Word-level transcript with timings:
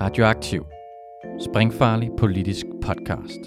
Radioaktiv. 0.00 0.64
Springfarlig 1.40 2.10
politisk 2.18 2.66
podcast. 2.82 3.40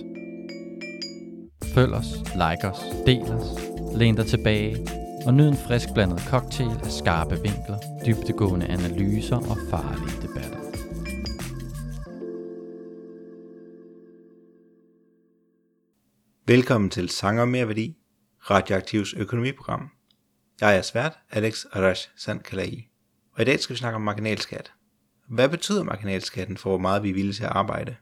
Følg 1.75 1.93
os, 1.93 2.05
like 2.43 2.67
os, 2.71 2.79
del 3.05 3.21
os, 3.21 3.47
læn 3.95 4.15
dig 4.15 4.25
tilbage 4.25 4.87
og 5.25 5.33
nyd 5.33 5.47
en 5.47 5.57
frisk 5.67 5.87
blandet 5.93 6.19
cocktail 6.19 6.69
af 6.83 6.91
skarpe 6.91 7.35
vinkler, 7.35 7.77
dybtegående 8.05 8.65
analyser 8.65 9.35
og 9.35 9.57
farlige 9.69 10.21
debatter. 10.21 10.59
Velkommen 16.47 16.89
til 16.89 17.09
Sanger 17.09 17.45
Mere 17.45 17.67
Værdi, 17.67 17.97
Radioaktivs 18.49 19.13
økonomiprogram. 19.13 19.89
Jeg 20.61 20.77
er 20.77 20.81
svært 20.81 21.19
Alex 21.31 21.65
Arash 21.71 22.09
Sandkalai, 22.17 22.87
og 23.33 23.41
i 23.41 23.45
dag 23.45 23.59
skal 23.59 23.73
vi 23.73 23.77
snakke 23.77 23.95
om 23.95 24.01
marginalskat. 24.01 24.73
Hvad 25.33 25.49
betyder 25.49 25.83
marginalskatten 25.83 26.57
for, 26.57 26.69
hvor 26.69 26.77
meget 26.77 27.03
vi 27.03 27.09
er 27.09 27.13
villige 27.13 27.33
til 27.33 27.43
at 27.43 27.49
arbejde? 27.49 27.95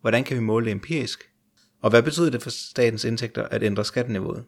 Hvordan 0.00 0.24
kan 0.24 0.36
vi 0.36 0.42
måle 0.42 0.64
det 0.64 0.72
empirisk? 0.72 1.30
Og 1.82 1.90
hvad 1.90 2.02
betyder 2.02 2.30
det 2.30 2.42
for 2.42 2.50
statens 2.50 3.04
indtægter 3.04 3.42
at 3.42 3.62
ændre 3.62 3.84
skatteniveauet? 3.84 4.44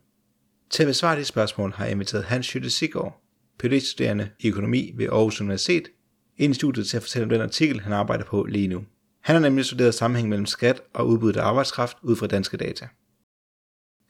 Til 0.70 0.82
at 0.82 0.86
besvare 0.86 1.18
de 1.18 1.24
spørgsmål 1.24 1.72
har 1.72 1.84
jeg 1.84 1.92
inviteret 1.92 2.24
Hans 2.24 2.56
Schütte 2.56 2.68
Sigård, 2.68 3.22
Ph.D.-studerende 3.58 4.28
i 4.40 4.48
økonomi 4.48 4.92
ved 4.96 5.06
Aarhus 5.06 5.40
Universitet, 5.40 5.88
ind 6.36 6.50
i 6.50 6.54
studiet 6.54 6.86
til 6.86 6.96
at 6.96 7.02
fortælle 7.02 7.24
om 7.24 7.28
den 7.28 7.40
artikel, 7.40 7.80
han 7.80 7.92
arbejder 7.92 8.24
på 8.24 8.44
lige 8.44 8.68
nu. 8.68 8.84
Han 9.20 9.34
har 9.34 9.40
nemlig 9.40 9.64
studeret 9.64 9.94
sammenhæng 9.94 10.28
mellem 10.28 10.46
skat 10.46 10.82
og 10.94 11.08
udbuddet 11.08 11.40
af 11.40 11.44
arbejdskraft 11.44 11.96
ud 12.02 12.16
fra 12.16 12.26
danske 12.26 12.56
data. 12.56 12.88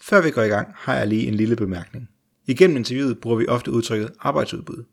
Før 0.01 0.23
vi 0.23 0.31
går 0.31 0.43
i 0.43 0.49
gang, 0.49 0.69
har 0.77 0.97
jeg 0.97 1.07
lige 1.07 1.27
en 1.27 1.35
lille 1.35 1.57
bemærkning. 1.57 2.09
Igennem 2.47 2.77
interviewet 2.77 3.19
bruger 3.21 3.37
vi 3.37 3.47
ofte 3.47 3.71
udtrykket 3.71 4.13
arbejdsudbud. 4.21 4.85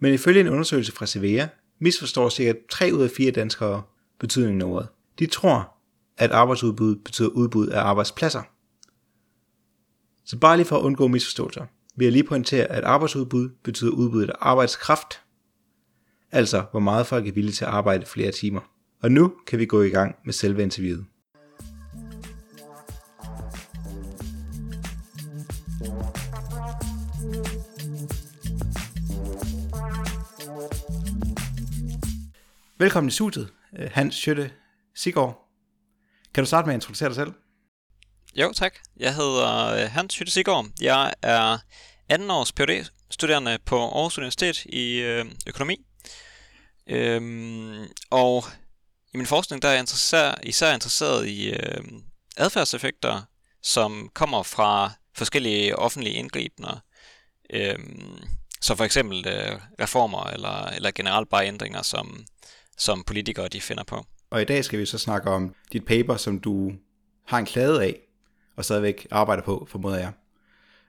Men 0.00 0.14
ifølge 0.14 0.40
en 0.40 0.48
undersøgelse 0.48 0.92
fra 0.92 1.06
Cevea, 1.06 1.46
misforstår 1.78 2.28
cirka 2.28 2.58
3 2.70 2.90
ud 2.94 3.02
af 3.02 3.10
4 3.10 3.30
danskere 3.30 3.82
betydningen 4.20 4.62
af 4.62 4.66
ordet. 4.66 4.88
De 5.18 5.26
tror, 5.26 5.72
at 6.18 6.30
arbejdsudbud 6.30 6.96
betyder 6.96 7.28
udbud 7.28 7.68
af 7.68 7.80
arbejdspladser. 7.80 8.42
Så 10.24 10.38
bare 10.38 10.56
lige 10.56 10.66
for 10.66 10.76
at 10.76 10.82
undgå 10.82 11.08
misforståelser, 11.08 11.66
vil 11.96 12.04
jeg 12.04 12.12
lige 12.12 12.24
pointere, 12.24 12.64
at 12.64 12.84
arbejdsudbud 12.84 13.48
betyder 13.62 13.90
udbud 13.90 14.26
af 14.26 14.32
arbejdskraft, 14.40 15.20
altså 16.32 16.64
hvor 16.70 16.80
meget 16.80 17.06
folk 17.06 17.28
er 17.28 17.32
villige 17.32 17.52
til 17.52 17.64
at 17.64 17.70
arbejde 17.70 18.06
flere 18.06 18.32
timer. 18.32 18.60
Og 19.02 19.12
nu 19.12 19.32
kan 19.46 19.58
vi 19.58 19.66
gå 19.66 19.82
i 19.82 19.88
gang 19.88 20.14
med 20.24 20.32
selve 20.32 20.62
interviewet. 20.62 21.06
Velkommen 32.78 33.08
i 33.08 33.12
studiet, 33.12 33.52
øh, 33.78 33.90
Hans 33.92 34.14
Schøtte 34.14 34.50
Sigård. 34.94 35.48
Kan 36.34 36.44
du 36.44 36.46
starte 36.46 36.66
med 36.66 36.74
at 36.74 36.76
introducere 36.76 37.08
dig 37.08 37.16
selv? 37.16 37.32
Jo, 38.34 38.52
tak. 38.52 38.74
Jeg 38.96 39.14
hedder 39.14 39.66
øh, 39.66 39.90
Hans 39.90 40.14
Schøtte 40.14 40.32
Sigård. 40.32 40.66
Jeg 40.80 41.14
er 41.22 41.58
anden 42.08 42.30
års 42.30 42.52
phd 42.52 42.90
studerende 43.10 43.58
på 43.64 43.78
Aarhus 43.78 44.18
Universitet 44.18 44.64
i 44.64 44.98
øh, 44.98 45.24
økonomi. 45.46 45.86
Øhm, 46.86 47.86
og 48.10 48.44
i 49.14 49.16
min 49.16 49.26
forskning 49.26 49.62
der 49.62 49.68
er 49.68 49.72
jeg 49.72 49.80
interesser, 49.80 50.34
især 50.42 50.74
interesseret 50.74 51.26
i 51.26 51.50
øh, 51.50 51.84
adfærdseffekter, 52.36 53.22
som 53.62 54.10
kommer 54.14 54.42
fra 54.42 54.92
forskellige 55.14 55.76
offentlige 55.76 56.14
indgribende. 56.14 56.80
Øhm, 57.50 58.22
så 58.60 58.74
for 58.74 58.84
eksempel 58.84 59.28
øh, 59.28 59.60
reformer 59.80 60.24
eller, 60.24 60.66
eller 60.66 60.90
generelt 60.90 61.28
bare 61.28 61.46
ændringer, 61.46 61.82
som 61.82 62.26
som 62.78 63.04
politikere 63.04 63.48
de 63.48 63.60
finder 63.60 63.84
på. 63.84 64.04
Og 64.30 64.42
i 64.42 64.44
dag 64.44 64.64
skal 64.64 64.78
vi 64.78 64.86
så 64.86 64.98
snakke 64.98 65.30
om 65.30 65.54
dit 65.72 65.84
paper, 65.84 66.16
som 66.16 66.40
du 66.40 66.72
har 67.26 67.38
en 67.38 67.46
klade 67.46 67.82
af, 67.82 68.00
og 68.56 68.64
stadigvæk 68.64 69.06
arbejder 69.10 69.42
på, 69.42 69.66
formoder 69.70 69.98
jeg. 69.98 70.12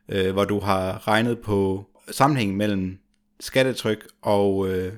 Øh, 0.09 0.33
hvor 0.33 0.45
du 0.45 0.59
har 0.59 1.07
regnet 1.07 1.39
på 1.39 1.85
sammenhængen 2.11 2.57
mellem 2.57 2.99
skattetryk 3.39 4.07
og 4.21 4.67
øh, 4.67 4.93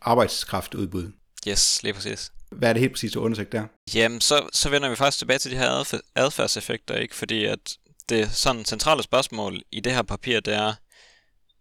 arbejdskraftudbud. 0.00 1.12
Yes, 1.48 1.82
lige 1.82 1.92
præcis. 1.94 2.32
Hvad 2.50 2.68
er 2.68 2.72
det 2.72 2.80
helt 2.80 2.92
præcis, 2.92 3.12
du 3.12 3.20
undersøgt 3.20 3.52
der? 3.52 3.66
Jamen, 3.94 4.20
så, 4.20 4.48
så 4.52 4.70
vender 4.70 4.88
vi 4.88 4.96
faktisk 4.96 5.18
tilbage 5.18 5.38
til 5.38 5.50
de 5.50 5.56
her 5.56 6.00
adfærdseffekter, 6.14 6.94
ikke? 6.94 7.14
Fordi 7.14 7.44
at 7.44 7.76
det 8.08 8.30
sådan 8.30 8.64
centrale 8.64 9.02
spørgsmål 9.02 9.62
i 9.72 9.80
det 9.80 9.92
her 9.92 10.02
papir, 10.02 10.40
det 10.40 10.54
er, 10.54 10.74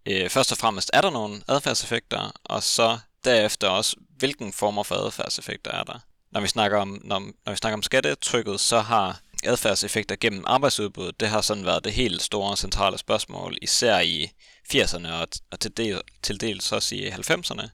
øh, 0.05 0.29
først 0.29 0.51
og 0.51 0.57
fremmest, 0.57 0.89
er 0.93 1.01
der 1.01 1.09
nogle 1.09 1.41
adfærdseffekter, 1.47 2.31
og 2.43 2.63
så 2.63 2.97
derefter 3.25 3.67
også, 3.67 3.95
hvilken 4.17 4.53
former 4.53 4.83
for 4.83 4.95
adfærdseffekter 4.95 5.71
er 5.71 5.83
der. 5.83 5.99
Når 6.31 6.41
vi 6.41 6.47
snakker 6.47 6.77
om, 6.77 7.01
når, 7.03 7.19
når 7.19 7.51
vi 7.51 7.55
snakker 7.55 7.77
om 7.77 7.83
skattetrykket, 7.83 8.59
så 8.59 8.79
har 8.79 9.19
adfærdseffekter 9.43 10.15
gennem 10.15 10.43
arbejdsudbuddet, 10.47 11.19
det 11.19 11.29
har 11.29 11.41
sådan 11.41 11.65
været 11.65 11.83
det 11.83 11.93
helt 11.93 12.21
store 12.21 12.57
centrale 12.57 12.97
spørgsmål, 12.97 13.57
især 13.61 13.99
i 13.99 14.31
80'erne 14.73 15.11
og, 15.11 15.27
og 15.51 15.59
til, 15.59 15.77
del, 15.77 16.01
til 16.23 16.41
dels 16.41 16.71
også 16.71 16.95
i 16.95 17.09
90'erne, 17.09 17.67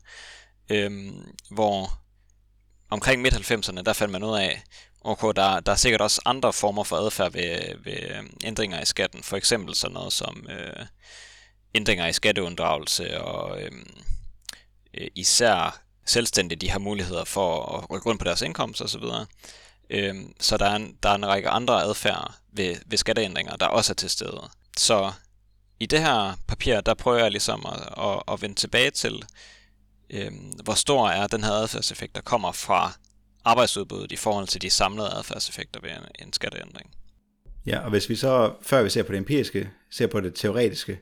øhm, 0.69 1.25
hvor 1.51 2.00
omkring 2.89 3.21
midt-90'erne, 3.21 3.81
der 3.81 3.94
fandt 3.94 4.11
man 4.11 4.23
ud 4.23 4.38
af, 4.38 4.63
okay, 5.01 5.27
der, 5.35 5.59
der 5.59 5.71
er 5.71 5.75
sikkert 5.75 6.01
også 6.01 6.21
andre 6.25 6.53
former 6.53 6.83
for 6.83 6.95
adfærd 6.95 7.31
ved, 7.31 7.83
ved 7.83 8.16
øhm, 8.16 8.38
ændringer 8.44 8.81
i 8.81 8.85
skatten, 8.85 9.23
for 9.23 9.38
eksempel 9.38 9.75
sådan 9.75 9.94
noget 9.94 10.13
som 10.13 10.47
øh, 10.50 10.85
ændringer 11.75 12.07
i 12.07 12.13
skatteunddragelse 12.13 13.21
og 13.21 13.61
øhm, 13.61 13.89
øh, 14.94 15.07
især 15.16 15.81
selvstændige 16.09 16.59
de 16.59 16.70
har 16.70 16.80
muligheder 16.80 17.24
for 17.24 17.78
at 17.78 17.90
rykke 17.90 18.06
rundt 18.09 18.20
på 18.20 18.25
deres 18.25 18.42
indkomst 18.42 18.81
osv. 18.81 19.03
Øhm, 19.90 20.34
så 20.40 20.58
der 20.58 20.66
er, 20.66 20.75
en, 20.75 20.97
der 21.03 21.09
er 21.09 21.16
en 21.16 21.28
række 21.28 21.50
andre 21.50 21.84
adfærd 21.84 22.36
ved, 22.53 22.75
ved 22.86 22.97
skatteændringer, 22.97 23.56
der 23.56 23.66
også 23.66 23.94
er 23.94 23.96
til 23.96 24.09
stede. 24.09 24.50
Så 24.78 25.12
i 25.80 25.86
det 25.86 26.00
her 26.00 26.40
papir, 26.48 26.81
der 26.81 26.94
prøver 26.94 27.18
jeg 27.18 27.31
ligesom 27.31 27.66
at, 27.66 28.06
at, 28.06 28.24
at 28.34 28.42
vende 28.42 28.56
tilbage 28.56 28.92
til, 28.92 29.24
øhm, 30.09 30.52
hvor 30.64 30.74
stor 30.74 31.09
er 31.09 31.28
den 31.28 31.44
her 31.44 31.52
adfærdseffekt, 31.52 32.16
der 32.16 32.22
kommer 32.22 32.52
fra 32.52 32.98
arbejdsudbuddet 33.46 34.12
i 34.12 34.16
forhold 34.16 34.48
til 34.48 34.62
de 34.62 34.69
samlede 34.69 35.14
adfærdseffekter 35.14 35.80
ved 35.81 35.90
en, 35.90 36.28
en 36.28 36.34
skatteændring. 36.34 36.92
Ja, 37.66 37.80
og 37.80 37.90
hvis 37.90 38.09
vi 38.09 38.16
så, 38.16 38.53
før 38.62 38.84
vi 38.84 38.90
ser 38.90 39.03
på 39.03 39.12
det 39.12 39.18
empiriske, 39.18 39.69
ser 39.92 40.08
på 40.08 40.22
det 40.22 40.36
teoretiske, 40.36 41.00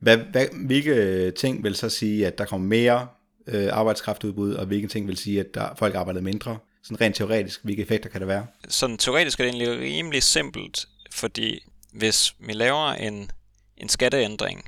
hvad, 0.00 0.16
hvad, 0.16 0.46
hvilke 0.66 1.30
ting 1.30 1.64
vil 1.64 1.74
så 1.74 1.88
sige, 1.88 2.26
at 2.26 2.38
der 2.38 2.44
kommer 2.44 2.66
mere 2.66 3.08
øh, 3.46 3.68
arbejdskraftudbud, 3.72 4.54
og 4.54 4.66
hvilke 4.66 4.88
ting 4.88 5.08
vil 5.08 5.16
sige, 5.16 5.40
at 5.40 5.46
der, 5.54 5.74
folk 5.78 5.94
arbejder 5.94 6.20
mindre? 6.20 6.58
Sådan 6.82 7.00
rent 7.00 7.16
teoretisk, 7.16 7.60
hvilke 7.64 7.82
effekter 7.82 8.10
kan 8.10 8.20
det 8.20 8.28
være? 8.28 8.46
Sådan 8.68 8.98
teoretisk 8.98 9.40
er 9.40 9.44
det 9.44 9.54
egentlig 9.54 9.80
rimelig 9.80 10.22
simpelt, 10.22 10.86
fordi 11.12 11.60
hvis 11.92 12.34
vi 12.38 12.52
laver 12.52 12.92
en, 12.92 13.30
en 13.76 13.88
skatteændring, 13.88 14.64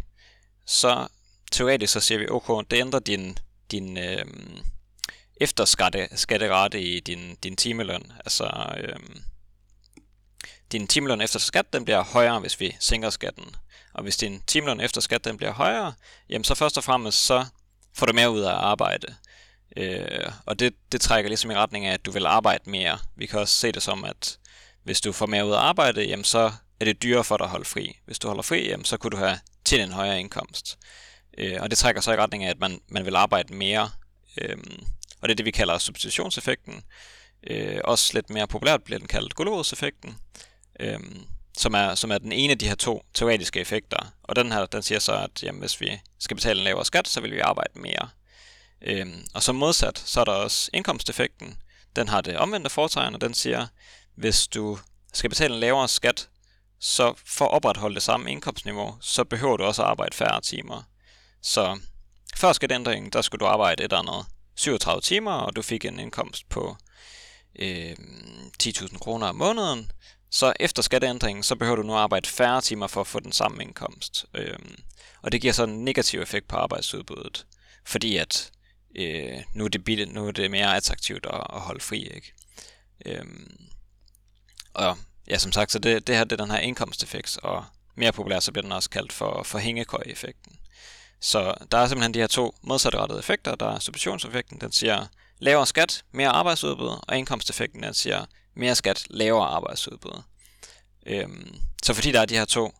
så 0.66 1.08
teoretisk 1.52 1.92
så 1.92 2.00
siger 2.00 2.18
vi, 2.18 2.28
okay, 2.28 2.64
det 2.70 2.76
ændrer 2.80 3.00
din, 3.00 3.38
din 3.70 3.98
øh, 3.98 4.24
efterskatterate 5.40 6.80
i 6.80 7.00
din, 7.00 7.36
din 7.42 7.56
timeløn. 7.56 8.12
Altså, 8.24 8.74
øh, 8.80 8.98
din 10.72 10.86
timeløn 10.86 11.20
efter 11.20 11.38
skat, 11.38 11.72
den 11.72 11.84
bliver 11.84 12.04
højere, 12.04 12.40
hvis 12.40 12.60
vi 12.60 12.76
sænker 12.80 13.10
skatten. 13.10 13.44
Og 13.94 14.02
hvis 14.02 14.16
din 14.16 14.42
timeløn 14.46 14.80
efter 14.80 15.00
skat, 15.00 15.24
den 15.24 15.36
bliver 15.36 15.52
højere, 15.52 15.92
jamen 16.28 16.44
så 16.44 16.54
først 16.54 16.78
og 16.78 16.84
fremmest, 16.84 17.26
så 17.26 17.46
får 17.98 18.06
du 18.06 18.12
mere 18.12 18.30
ud 18.30 18.40
af 18.40 18.50
at 18.50 18.58
arbejde. 18.58 19.14
Øh, 19.76 20.32
og 20.46 20.58
det, 20.58 20.74
det 20.92 21.00
trækker 21.00 21.28
ligesom 21.28 21.50
i 21.50 21.54
retning 21.54 21.86
af, 21.86 21.92
at 21.92 22.06
du 22.06 22.10
vil 22.10 22.26
arbejde 22.26 22.70
mere. 22.70 22.98
Vi 23.16 23.26
kan 23.26 23.40
også 23.40 23.54
se 23.56 23.72
det 23.72 23.82
som, 23.82 24.04
at 24.04 24.38
hvis 24.84 25.00
du 25.00 25.12
får 25.12 25.26
mere 25.26 25.46
ud 25.46 25.52
af 25.52 25.56
at 25.56 25.62
arbejde, 25.62 26.04
jamen 26.04 26.24
så 26.24 26.52
er 26.80 26.84
det 26.84 27.02
dyrere 27.02 27.24
for 27.24 27.36
dig 27.36 27.44
at 27.44 27.50
holde 27.50 27.64
fri. 27.64 27.98
Hvis 28.06 28.18
du 28.18 28.28
holder 28.28 28.42
fri, 28.42 28.68
jamen 28.68 28.84
så 28.84 28.96
kunne 28.96 29.10
du 29.10 29.16
have 29.16 29.38
til 29.64 29.80
en 29.80 29.92
højere 29.92 30.20
indkomst. 30.20 30.78
Øh, 31.38 31.56
og 31.60 31.70
det 31.70 31.78
trækker 31.78 32.00
så 32.00 32.12
i 32.12 32.16
retning 32.16 32.44
af, 32.44 32.50
at 32.50 32.58
man, 32.60 32.80
man 32.88 33.04
vil 33.04 33.16
arbejde 33.16 33.54
mere. 33.54 33.90
Øh, 34.40 34.56
og 35.20 35.28
det 35.28 35.30
er 35.30 35.36
det, 35.36 35.46
vi 35.46 35.50
kalder 35.50 35.78
substitutionseffekten. 35.78 36.82
Øh, 37.46 37.80
også 37.84 38.10
lidt 38.14 38.30
mere 38.30 38.46
populært 38.46 38.82
bliver 38.82 38.98
den 38.98 39.08
kaldt 39.08 39.34
gulerodseffekten. 39.34 40.16
Øh, 40.80 41.00
som 41.58 41.74
er, 41.74 41.94
som 41.94 42.10
er 42.10 42.18
den 42.18 42.32
ene 42.32 42.50
af 42.50 42.58
de 42.58 42.68
her 42.68 42.74
to 42.74 43.04
teoretiske 43.14 43.60
effekter. 43.60 44.12
Og 44.22 44.36
den 44.36 44.52
her, 44.52 44.66
den 44.66 44.82
siger 44.82 44.98
så, 44.98 45.12
at 45.12 45.42
jamen, 45.42 45.60
hvis 45.60 45.80
vi 45.80 46.00
skal 46.18 46.36
betale 46.36 46.60
en 46.60 46.64
lavere 46.64 46.84
skat, 46.84 47.08
så 47.08 47.20
vil 47.20 47.32
vi 47.32 47.40
arbejde 47.40 47.80
mere. 47.80 48.08
Øhm, 48.82 49.26
og 49.34 49.42
som 49.42 49.54
modsat, 49.54 50.02
så 50.06 50.20
er 50.20 50.24
der 50.24 50.32
også 50.32 50.70
indkomsteffekten. 50.72 51.58
Den 51.96 52.08
har 52.08 52.20
det 52.20 52.36
omvendte 52.36 52.70
foretegn, 52.70 53.14
og 53.14 53.20
den 53.20 53.34
siger, 53.34 53.66
hvis 54.14 54.46
du 54.48 54.78
skal 55.12 55.30
betale 55.30 55.54
en 55.54 55.60
lavere 55.60 55.88
skat, 55.88 56.28
så 56.80 57.14
for 57.26 57.44
at 57.44 57.50
opretholde 57.50 57.94
det 57.94 58.02
samme 58.02 58.30
indkomstniveau, 58.30 58.96
så 59.00 59.24
behøver 59.24 59.56
du 59.56 59.64
også 59.64 59.82
at 59.82 59.88
arbejde 59.88 60.16
færre 60.16 60.40
timer. 60.40 60.82
Så 61.42 61.78
før 62.36 62.52
skatteændringen, 62.52 63.12
der 63.12 63.22
skulle 63.22 63.40
du 63.40 63.46
arbejde 63.46 63.84
et 63.84 63.92
eller 63.92 63.98
andet 63.98 64.26
37 64.56 65.00
timer, 65.00 65.32
og 65.32 65.56
du 65.56 65.62
fik 65.62 65.84
en 65.84 66.00
indkomst 66.00 66.48
på 66.48 66.76
øh, 67.58 67.96
10.000 68.62 68.98
kroner 68.98 69.26
om 69.26 69.36
måneden. 69.36 69.90
Så 70.30 70.52
efter 70.60 70.82
skatteændringen, 70.82 71.42
så 71.42 71.56
behøver 71.56 71.76
du 71.76 71.82
nu 71.82 71.92
at 71.92 71.98
arbejde 71.98 72.28
færre 72.28 72.60
timer 72.60 72.86
for 72.86 73.00
at 73.00 73.06
få 73.06 73.20
den 73.20 73.32
samme 73.32 73.62
indkomst. 73.62 74.26
Øhm, 74.34 74.76
og 75.22 75.32
det 75.32 75.40
giver 75.40 75.52
så 75.52 75.64
en 75.64 75.84
negativ 75.84 76.20
effekt 76.20 76.48
på 76.48 76.56
arbejdsudbuddet. 76.56 77.46
Fordi 77.84 78.16
at 78.16 78.50
øh, 78.96 79.42
nu, 79.54 79.64
er 79.64 79.68
det 79.68 79.84
billigt, 79.84 80.12
nu 80.12 80.26
er 80.26 80.32
det 80.32 80.50
mere 80.50 80.76
attraktivt 80.76 81.26
at, 81.26 81.46
at 81.52 81.60
holde 81.60 81.80
fri. 81.80 82.02
Ikke? 82.02 82.32
Øhm, 83.06 83.68
og 84.74 84.98
ja, 85.28 85.38
som 85.38 85.52
sagt, 85.52 85.72
så 85.72 85.78
det, 85.78 86.06
det 86.06 86.16
her 86.16 86.24
det 86.24 86.40
er 86.40 86.44
den 86.44 86.50
her 86.50 86.58
indkomsteffekt, 86.58 87.38
og 87.42 87.64
mere 87.94 88.12
populært 88.12 88.42
så 88.42 88.52
bliver 88.52 88.62
den 88.62 88.72
også 88.72 88.90
kaldt 88.90 89.12
for, 89.12 89.42
for 89.42 89.58
hængekøje-effekten. 89.58 90.58
Så 91.20 91.54
der 91.70 91.78
er 91.78 91.86
simpelthen 91.86 92.14
de 92.14 92.18
her 92.18 92.26
to 92.26 92.54
modsatrettede 92.62 93.18
effekter. 93.18 93.54
Der 93.54 93.66
er 93.66 93.78
substitutionseffekten, 93.78 94.60
den 94.60 94.72
siger 94.72 95.06
lavere 95.38 95.66
skat, 95.66 96.04
mere 96.12 96.28
arbejdsudbud, 96.28 96.98
og 97.08 97.18
indkomsteffekten, 97.18 97.82
den 97.82 97.94
siger 97.94 98.24
mere 98.58 98.74
skat, 98.74 99.06
lavere 99.10 99.46
arbejdsudbud. 99.46 100.22
Øhm, 101.06 101.54
så 101.82 101.94
fordi 101.94 102.12
der 102.12 102.20
er 102.20 102.24
de 102.24 102.34
her 102.34 102.44
to 102.44 102.74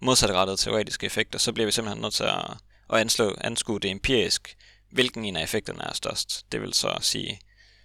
modsatrettede 0.00 0.56
teoretiske 0.56 1.06
effekter, 1.06 1.38
så 1.38 1.52
bliver 1.52 1.66
vi 1.66 1.72
simpelthen 1.72 2.02
nødt 2.02 2.14
til 2.14 2.24
at, 2.24 2.50
at 2.92 3.00
anslå, 3.00 3.36
anskue 3.40 3.80
det 3.80 3.90
empirisk, 3.90 4.56
hvilken 4.92 5.24
en 5.24 5.36
af 5.36 5.42
effekterne 5.42 5.82
er 5.82 5.94
størst. 5.94 6.46
Det 6.52 6.60
vil 6.60 6.74
så 6.74 6.98
sige, 7.00 7.40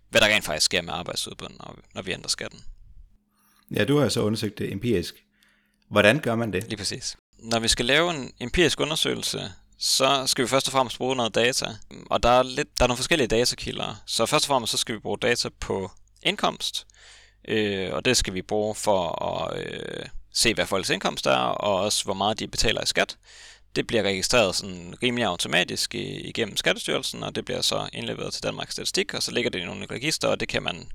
hvad 0.09 0.21
der 0.21 0.27
rent 0.27 0.45
faktisk 0.45 0.65
sker 0.65 0.81
med 0.81 0.93
arbejdsudbuddet, 0.93 1.57
når, 1.57 1.79
når 1.95 2.01
vi 2.01 2.11
ændrer 2.11 2.29
skatten. 2.29 2.59
Ja, 3.75 3.85
du 3.85 3.97
har 3.97 4.09
så 4.09 4.21
undersøgt 4.21 4.57
det 4.57 4.71
empirisk. 4.71 5.15
Hvordan 5.89 6.19
gør 6.19 6.35
man 6.35 6.53
det? 6.53 6.63
Lige 6.63 6.77
præcis. 6.77 7.17
Når 7.39 7.59
vi 7.59 7.67
skal 7.67 7.85
lave 7.85 8.15
en 8.15 8.31
empirisk 8.39 8.79
undersøgelse, 8.79 9.51
så 9.79 10.27
skal 10.27 10.43
vi 10.43 10.47
først 10.47 10.67
og 10.67 10.71
fremmest 10.71 10.97
bruge 10.97 11.15
noget 11.15 11.35
data. 11.35 11.65
Og 12.05 12.23
der 12.23 12.29
er, 12.29 12.43
lidt, 12.43 12.77
der 12.77 12.83
er 12.83 12.87
nogle 12.87 12.97
forskellige 12.97 13.27
datakilder. 13.27 13.95
Så 14.05 14.25
først 14.25 14.45
og 14.45 14.47
fremmest 14.47 14.71
så 14.71 14.77
skal 14.77 14.95
vi 14.95 14.99
bruge 14.99 15.17
data 15.17 15.49
på 15.59 15.91
indkomst. 16.23 16.87
Øh, 17.47 17.93
og 17.93 18.05
det 18.05 18.17
skal 18.17 18.33
vi 18.33 18.41
bruge 18.41 18.75
for 18.75 19.23
at 19.23 19.59
øh, 19.65 20.05
se, 20.33 20.53
hvad 20.53 20.65
folks 20.65 20.89
indkomst 20.89 21.25
er, 21.25 21.35
og 21.35 21.75
også 21.75 22.03
hvor 22.03 22.13
meget 22.13 22.39
de 22.39 22.47
betaler 22.47 22.81
i 22.81 22.85
skat. 22.85 23.17
Det 23.75 23.87
bliver 23.87 24.03
registreret 24.03 24.55
sådan 24.55 24.93
rimelig 25.03 25.25
automatisk 25.25 25.95
igennem 25.95 26.57
Skattestyrelsen, 26.57 27.23
og 27.23 27.35
det 27.35 27.45
bliver 27.45 27.61
så 27.61 27.89
indleveret 27.93 28.33
til 28.33 28.43
Danmarks 28.43 28.73
Statistik, 28.73 29.13
og 29.13 29.23
så 29.23 29.31
ligger 29.31 29.49
det 29.49 29.59
i 29.59 29.65
nogle 29.65 29.85
register, 29.91 30.27
og 30.27 30.39
det 30.39 30.47
kan 30.47 30.63
man 30.63 30.89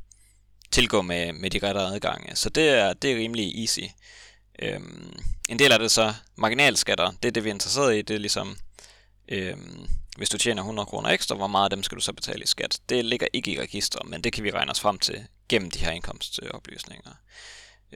tilgå 0.71 1.03
med, 1.03 1.33
med 1.33 1.51
de 1.51 1.59
rette 1.59 1.81
adgange. 1.81 2.37
Så 2.37 2.51
det 2.51 2.69
er, 2.69 2.93
det 2.93 3.13
er 3.13 3.17
rimelig 3.17 3.61
easy. 3.61 3.81
Øhm, 4.63 5.17
en 5.49 5.59
del 5.59 5.73
af 5.73 5.79
det 5.79 5.91
så 5.91 6.15
marginalskatter, 6.37 7.11
det 7.23 7.29
er 7.29 7.33
det 7.33 7.45
vi 7.45 7.49
er 7.49 7.55
interesseret 7.55 7.97
i, 7.97 8.03
det 8.03 8.15
er 8.15 8.19
ligesom, 8.19 8.57
øhm, 9.29 9.87
hvis 10.17 10.29
du 10.29 10.39
tjener 10.39 10.63
100 10.63 10.87
kroner 10.87 11.09
ekstra, 11.09 11.35
hvor 11.35 11.47
meget 11.47 11.65
af 11.65 11.71
dem 11.71 11.83
skal 11.83 11.97
du 11.97 12.03
så 12.03 12.13
betale 12.13 12.43
i 12.43 12.47
skat? 12.47 12.81
Det 12.89 13.05
ligger 13.05 13.27
ikke 13.33 13.51
i 13.51 13.61
register, 13.61 13.99
men 14.05 14.25
det 14.25 14.33
kan 14.33 14.45
vi 14.45 14.51
regne 14.51 14.71
os 14.71 14.81
frem 14.81 14.99
til 14.99 15.27
gennem 15.49 15.71
de 15.71 15.79
her 15.79 15.91
indkomstoplysninger. 15.91 17.11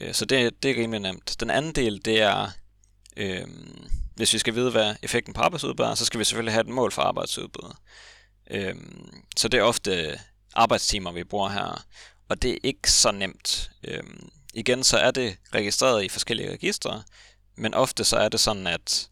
Øh, 0.00 0.14
så 0.14 0.24
det, 0.24 0.62
det 0.62 0.70
er 0.70 0.82
rimelig 0.82 1.00
nemt. 1.00 1.36
Den 1.40 1.50
anden 1.50 1.72
del, 1.72 2.04
det 2.04 2.20
er, 2.20 2.50
øhm, 3.16 3.88
hvis 4.14 4.32
vi 4.32 4.38
skal 4.38 4.54
vide, 4.54 4.70
hvad 4.70 4.94
effekten 5.02 5.34
på 5.34 5.40
arbejdsudbud 5.40 5.84
er, 5.84 5.94
så 5.94 6.04
skal 6.04 6.20
vi 6.20 6.24
selvfølgelig 6.24 6.52
have 6.52 6.60
et 6.60 6.68
mål 6.68 6.92
for 6.92 7.02
arbejdsudbud. 7.02 7.74
Øhm, 8.50 9.22
så 9.36 9.48
det 9.48 9.58
er 9.58 9.62
ofte 9.62 10.20
arbejdstimer, 10.54 11.12
vi 11.12 11.24
bruger 11.24 11.48
her, 11.48 11.84
og 12.28 12.42
det 12.42 12.50
er 12.50 12.58
ikke 12.62 12.90
så 12.90 13.10
nemt. 13.10 13.70
Øhm, 13.84 14.28
igen, 14.54 14.84
så 14.84 14.98
er 14.98 15.10
det 15.10 15.36
registreret 15.54 16.04
i 16.04 16.08
forskellige 16.08 16.52
registre, 16.52 17.02
men 17.56 17.74
ofte 17.74 18.04
så 18.04 18.16
er 18.16 18.28
det 18.28 18.40
sådan, 18.40 18.66
at 18.66 19.08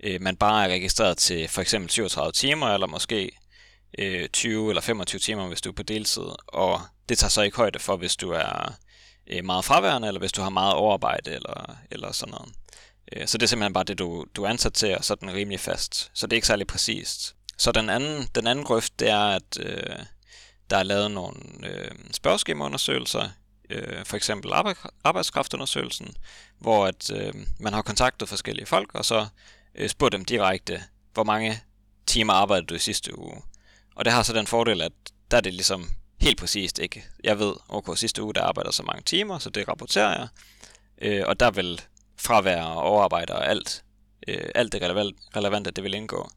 øh, 0.00 0.22
man 0.22 0.36
bare 0.36 0.64
er 0.64 0.68
registreret 0.68 1.18
til 1.18 1.48
for 1.48 1.62
eksempel 1.62 1.90
37 1.90 2.32
timer, 2.32 2.68
eller 2.68 2.86
måske 2.86 3.30
øh, 3.98 4.28
20 4.28 4.68
eller 4.68 4.82
25 4.82 5.18
timer, 5.18 5.48
hvis 5.48 5.60
du 5.60 5.68
er 5.68 5.74
på 5.74 5.82
deltid, 5.82 6.26
og 6.46 6.80
det 7.08 7.18
tager 7.18 7.28
så 7.28 7.42
ikke 7.42 7.56
højde 7.56 7.78
for, 7.78 7.96
hvis 7.96 8.16
du 8.16 8.30
er 8.30 8.72
øh, 9.26 9.44
meget 9.44 9.64
fraværende, 9.64 10.08
eller 10.08 10.18
hvis 10.18 10.32
du 10.32 10.42
har 10.42 10.50
meget 10.50 10.74
overarbejde, 10.74 11.30
eller, 11.30 11.76
eller 11.90 12.12
sådan 12.12 12.32
noget. 12.32 12.52
Øh, 13.12 13.26
så 13.26 13.38
det 13.38 13.42
er 13.42 13.48
simpelthen 13.48 13.72
bare 13.72 13.84
det, 13.84 13.98
du, 13.98 14.26
du 14.36 14.44
er 14.44 14.48
ansat 14.48 14.72
til, 14.72 14.96
og 14.96 15.04
så 15.04 15.12
er 15.12 15.16
den 15.16 15.34
rimelig 15.34 15.60
fast. 15.60 16.10
Så 16.14 16.26
det 16.26 16.32
er 16.32 16.36
ikke 16.36 16.46
særlig 16.46 16.66
præcist. 16.66 17.36
Så 17.58 17.72
den 17.72 17.90
anden, 17.90 18.28
den 18.34 18.46
anden 18.46 18.64
grøft, 18.64 19.00
det 19.00 19.10
er, 19.10 19.26
at 19.26 19.58
øh, 19.60 19.96
der 20.70 20.76
er 20.76 20.82
lavet 20.82 21.10
nogle 21.10 21.36
øh, 21.62 21.90
spørgeskemaundersøgelser, 22.12 23.28
øh, 23.70 24.04
for 24.04 24.16
eksempel 24.16 24.52
arbejdskraftundersøgelsen, 25.04 26.16
hvor 26.58 26.86
at, 26.86 27.10
øh, 27.10 27.34
man 27.60 27.72
har 27.72 27.82
kontaktet 27.82 28.28
forskellige 28.28 28.66
folk, 28.66 28.94
og 28.94 29.04
så 29.04 29.26
øh, 29.74 29.88
spurgt 29.88 30.12
dem 30.12 30.24
direkte, 30.24 30.82
hvor 31.14 31.24
mange 31.24 31.60
timer 32.06 32.32
arbejdede 32.32 32.66
du 32.66 32.74
i 32.74 32.78
sidste 32.78 33.18
uge. 33.18 33.42
Og 33.96 34.04
det 34.04 34.12
har 34.12 34.22
så 34.22 34.32
den 34.32 34.46
fordel, 34.46 34.82
at 34.82 34.92
der 35.30 35.36
er 35.36 35.40
det 35.40 35.54
ligesom 35.54 35.90
helt 36.20 36.38
præcist 36.38 36.78
ikke. 36.78 37.04
Jeg 37.24 37.38
ved, 37.38 37.54
okay, 37.68 37.94
sidste 37.94 38.22
uge 38.22 38.34
der 38.34 38.42
arbejder 38.42 38.70
så 38.70 38.82
mange 38.82 39.02
timer, 39.02 39.38
så 39.38 39.50
det 39.50 39.68
rapporterer 39.68 40.18
jeg. 40.18 40.28
Øh, 41.02 41.24
og 41.26 41.40
der 41.40 41.50
vil 41.50 41.80
fravær 42.16 42.62
og 42.62 42.82
overarbejde 42.82 43.32
og 43.32 43.46
alt, 43.46 43.84
øh, 44.28 44.48
alt 44.54 44.72
det 44.72 44.82
relevante, 45.36 45.70
det 45.70 45.84
vil 45.84 45.94
indgå. 45.94 46.30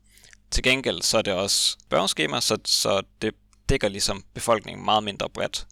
Til 0.52 0.64
gengæld 0.64 1.02
så 1.02 1.18
er 1.18 1.22
det 1.22 1.34
også 1.34 1.78
børneskema, 1.90 2.40
så, 2.40 2.58
så 2.66 3.02
det 3.22 3.34
dækker 3.70 3.90
ligesom 3.90 4.24
befolkningen 4.34 4.86
meget 4.86 5.04
mindre 5.04 5.30
bredt. 5.30 5.68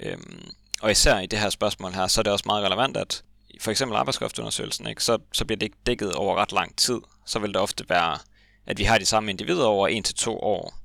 Øhm, 0.00 0.50
og 0.82 0.90
især 0.90 1.18
i 1.18 1.26
det 1.26 1.38
her 1.38 1.50
spørgsmål 1.50 1.92
her, 1.92 2.06
så 2.06 2.20
er 2.20 2.22
det 2.22 2.32
også 2.32 2.44
meget 2.46 2.64
relevant, 2.64 2.96
at 2.96 3.22
for 3.60 3.70
eksempel 3.70 3.96
arbejdskraftundersøgelsen, 3.96 4.86
ikke, 4.86 5.04
så, 5.04 5.18
så 5.32 5.44
bliver 5.44 5.56
det 5.56 5.66
ikke 5.66 5.78
dækket 5.86 6.12
over 6.12 6.36
ret 6.36 6.52
lang 6.52 6.76
tid. 6.76 7.00
Så 7.26 7.38
vil 7.38 7.48
det 7.48 7.56
ofte 7.56 7.88
være, 7.88 8.18
at 8.66 8.78
vi 8.78 8.84
har 8.84 8.98
de 8.98 9.06
samme 9.06 9.30
individer 9.30 9.64
over 9.64 9.88
1 9.88 10.04
til 10.04 10.14
to 10.14 10.38
år. 10.38 10.81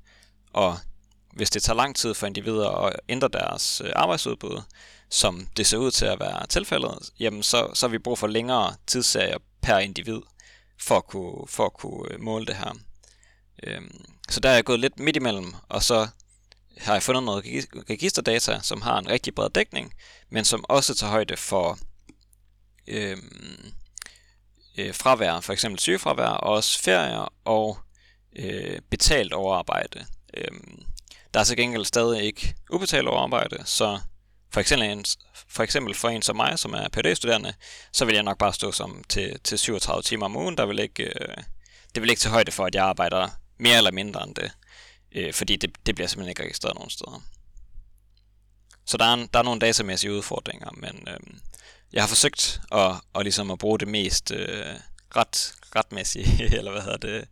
Og 0.53 0.77
hvis 1.33 1.49
det 1.49 1.63
tager 1.63 1.77
lang 1.77 1.95
tid 1.95 2.13
for 2.13 2.27
individer 2.27 2.69
at 2.69 2.99
ændre 3.09 3.27
deres 3.27 3.81
øh, 3.85 3.91
arbejdsudbud, 3.95 4.61
som 5.09 5.47
det 5.57 5.67
ser 5.67 5.77
ud 5.77 5.91
til 5.91 6.05
at 6.05 6.19
være 6.19 6.47
tilfældet, 6.47 7.11
jamen 7.19 7.44
så, 7.44 7.69
så 7.73 7.88
har 7.88 7.91
vi 7.91 7.97
brug 7.97 8.17
for 8.17 8.27
længere 8.27 8.75
tidsserier 8.88 9.38
per 9.61 9.77
individ 9.77 10.19
for 10.81 10.97
at 10.97 11.07
kunne, 11.07 11.47
for 11.47 11.65
at 11.65 11.73
kunne 11.73 12.11
øh, 12.11 12.21
måle 12.21 12.45
det 12.45 12.55
her. 12.55 12.73
Øhm, 13.63 14.05
så 14.29 14.39
der 14.39 14.49
er 14.49 14.53
jeg 14.53 14.65
gået 14.65 14.79
lidt 14.79 14.99
midt 14.99 15.15
imellem, 15.15 15.53
og 15.69 15.83
så 15.83 16.07
har 16.77 16.94
jeg 16.94 17.03
fundet 17.03 17.23
noget 17.23 17.45
registerdata, 17.89 18.59
som 18.63 18.81
har 18.81 18.99
en 18.99 19.09
rigtig 19.09 19.35
bred 19.35 19.49
dækning, 19.49 19.94
men 20.29 20.45
som 20.45 20.65
også 20.69 20.95
tager 20.95 21.11
højde 21.11 21.38
for 21.38 21.79
øhm, 22.88 23.73
øh, 24.77 24.94
fravær, 24.94 25.39
for 25.39 25.53
eksempel 25.53 25.79
sygefravær, 25.79 26.27
og 26.27 26.53
også 26.53 26.79
ferier 26.79 27.33
og 27.45 27.77
øh, 28.35 28.79
betalt 28.89 29.33
overarbejde. 29.33 30.05
Øhm, 30.33 30.83
der 31.33 31.39
er 31.39 31.44
til 31.44 31.57
gengæld 31.57 31.85
stadig 31.85 32.24
ikke 32.24 32.56
ubetalt 32.69 33.07
overarbejde, 33.07 33.57
så 33.65 34.00
for 34.51 34.59
eksempel, 34.59 34.89
en, 34.89 35.06
for 35.50 35.63
eksempel 35.63 35.95
for 35.95 36.09
en 36.09 36.21
som 36.21 36.35
mig, 36.35 36.59
som 36.59 36.74
er 36.74 36.88
PhD-studerende, 36.89 37.53
så 37.94 38.06
vil 38.06 38.15
jeg 38.15 38.24
nok 38.24 38.38
bare 38.38 38.53
stå 38.53 38.71
som 38.71 39.03
til, 39.09 39.39
til 39.44 39.59
37 39.59 40.01
timer 40.01 40.25
om 40.25 40.35
ugen. 40.35 40.57
Der 40.57 40.65
vil 40.65 40.79
ikke, 40.79 41.03
øh, 41.03 41.38
det 41.95 42.01
vil 42.01 42.09
ikke 42.09 42.19
til 42.19 42.31
højde 42.31 42.51
for, 42.51 42.65
at 42.65 42.75
jeg 42.75 42.83
arbejder 42.83 43.30
mere 43.57 43.78
eller 43.78 43.92
mindre 43.92 44.23
end 44.23 44.35
det 44.35 44.52
øh, 45.11 45.33
fordi 45.33 45.56
det, 45.56 45.85
det 45.85 45.95
bliver 45.95 46.07
simpelthen 46.07 46.30
ikke 46.30 46.44
registreret 46.44 46.75
nogen 46.75 46.90
steder. 46.90 47.23
Så 48.85 48.97
der 48.97 49.06
er, 49.06 49.13
en, 49.13 49.30
der 49.33 49.40
er 49.40 49.44
nogle 49.44 49.59
datamæssige 49.59 50.13
udfordringer, 50.13 50.69
men 50.71 51.07
øh, 51.07 51.19
jeg 51.94 52.04
har 52.04 52.07
forsøgt 52.07 52.61
at, 52.71 52.95
at, 53.16 53.23
ligesom 53.23 53.52
at 53.52 53.59
bruge 53.59 53.80
det 53.80 53.87
mest 53.87 54.31
øh, 54.31 54.75
ret, 55.16 55.54
retmæssige, 55.75 56.44
eller 56.57 56.71
hvad 56.71 56.81
hedder 56.81 56.97
det, 56.97 57.28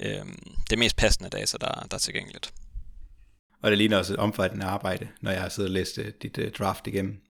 øh, 0.00 0.24
det 0.70 0.78
mest 0.78 0.96
passende 0.96 1.30
data, 1.30 1.56
der, 1.60 1.86
der 1.90 1.94
er 1.94 1.98
tilgængeligt. 1.98 2.52
Og 3.62 3.70
det 3.70 3.78
ligner 3.78 3.98
også 3.98 4.12
et 4.12 4.18
omfattende 4.18 4.66
arbejde, 4.66 5.08
når 5.20 5.30
jeg 5.30 5.40
har 5.40 5.48
siddet 5.48 5.70
og 5.70 5.74
læst 5.74 5.98
uh, 5.98 6.04
dit 6.22 6.38
uh, 6.38 6.44
draft 6.58 6.86
igennem. 6.86 7.20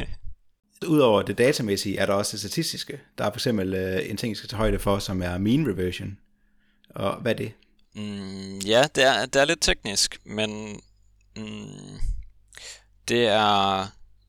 Udover 0.86 1.22
det 1.22 1.38
datamæssige 1.38 1.98
er 1.98 2.06
der 2.06 2.12
også 2.12 2.32
det 2.32 2.40
statistiske. 2.40 3.00
Der 3.18 3.24
er 3.24 3.30
for 3.30 3.36
eksempel 3.36 3.74
uh, 3.74 4.10
en 4.10 4.16
ting, 4.16 4.30
jeg 4.30 4.36
skal 4.36 4.48
tage 4.48 4.58
højde 4.58 4.78
for, 4.78 4.98
som 4.98 5.22
er 5.22 5.38
mean 5.38 5.68
reversion. 5.68 6.18
Og 6.90 7.16
hvad 7.16 7.32
er 7.32 7.36
det? 7.36 7.52
Mm, 7.94 8.58
ja, 8.58 8.84
det 8.94 9.04
er, 9.04 9.26
det 9.26 9.40
er 9.40 9.44
lidt 9.44 9.62
teknisk, 9.62 10.18
men 10.24 10.80
mm, 11.36 11.98
det 13.08 13.26
er 13.26 13.86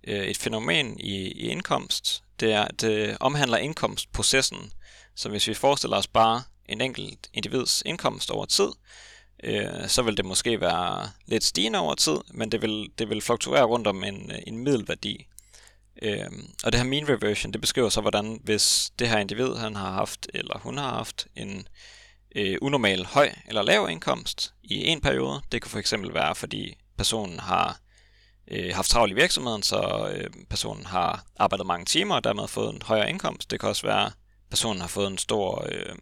øh, 0.07 0.25
et 0.25 0.37
fænomen 0.37 0.99
i, 0.99 1.15
i 1.15 1.49
indkomst. 1.49 2.23
Det, 2.39 2.53
er, 2.53 2.67
det 2.67 3.17
omhandler 3.19 3.57
indkomstprocessen. 3.57 4.71
Så 5.15 5.29
hvis 5.29 5.47
vi 5.47 5.53
forestiller 5.53 5.97
os 5.97 6.07
bare 6.07 6.43
en 6.69 6.81
enkelt 6.81 7.29
individs 7.33 7.83
indkomst 7.85 8.31
over 8.31 8.45
tid, 8.45 8.69
øh, 9.43 9.87
så 9.87 10.01
vil 10.01 10.17
det 10.17 10.25
måske 10.25 10.61
være 10.61 11.09
lidt 11.25 11.43
stigende 11.43 11.79
over 11.79 11.95
tid, 11.95 12.17
men 12.31 12.51
det 12.51 12.61
vil, 12.61 12.89
det 12.97 13.09
vil 13.09 13.21
fluktuere 13.21 13.63
rundt 13.63 13.87
om 13.87 14.03
en, 14.03 14.31
en 14.47 14.57
middelværdi. 14.57 15.27
Øh, 16.01 16.29
og 16.63 16.71
det 16.71 16.81
her 16.81 16.87
mean 16.87 17.09
reversion, 17.09 17.53
det 17.53 17.61
beskriver 17.61 17.89
så, 17.89 18.01
hvordan 18.01 18.39
hvis 18.43 18.91
det 18.99 19.09
her 19.09 19.17
individ, 19.17 19.55
han 19.55 19.75
har 19.75 19.91
haft, 19.91 20.27
eller 20.33 20.59
hun 20.59 20.77
har 20.77 20.89
haft 20.89 21.27
en 21.35 21.67
øh, 22.35 22.57
unormal 22.61 23.05
høj 23.05 23.31
eller 23.47 23.61
lav 23.61 23.87
indkomst 23.89 24.53
i 24.63 24.85
en 24.85 25.01
periode. 25.01 25.41
Det 25.51 25.61
kan 25.61 25.71
for 25.71 25.79
eksempel 25.79 26.13
være, 26.13 26.35
fordi 26.35 26.77
personen 26.97 27.39
har 27.39 27.79
øh, 28.47 28.75
haft 28.75 28.89
travlt 28.89 29.11
i 29.11 29.15
virksomheden, 29.15 29.63
så 29.63 30.11
øh, 30.13 30.29
personen 30.49 30.85
har 30.85 31.23
arbejdet 31.39 31.67
mange 31.67 31.85
timer 31.85 32.15
og 32.15 32.23
dermed 32.23 32.47
fået 32.47 32.73
en 32.75 32.81
højere 32.81 33.09
indkomst. 33.09 33.51
Det 33.51 33.59
kan 33.59 33.69
også 33.69 33.87
være, 33.87 34.05
at 34.05 34.13
personen 34.49 34.81
har 34.81 34.87
fået 34.87 35.07
en 35.07 35.17
stor 35.17 35.65
øh, 35.71 35.95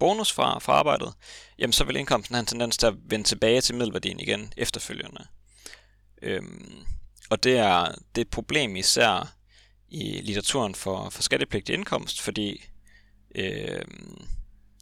bonus 0.00 0.32
fra, 0.32 0.58
fra 0.58 0.72
arbejdet. 0.72 1.12
Jamen 1.58 1.72
så 1.72 1.84
vil 1.84 1.96
indkomsten 1.96 2.34
have 2.34 2.40
en 2.40 2.46
tendens 2.46 2.76
til 2.76 2.86
at 2.86 2.94
vende 3.04 3.24
tilbage 3.24 3.60
til 3.60 3.74
middelværdien 3.74 4.20
igen 4.20 4.52
efterfølgende. 4.56 5.26
Øhm, 6.22 6.84
og 7.30 7.44
det 7.44 7.58
er, 7.58 7.84
det 7.84 8.20
er 8.20 8.24
et 8.24 8.30
problem 8.30 8.76
især 8.76 9.34
i 9.88 10.20
litteraturen 10.20 10.74
for, 10.74 11.10
for 11.10 11.22
skattepligtig 11.22 11.74
indkomst, 11.74 12.20
fordi 12.20 12.64
øh, 13.34 13.84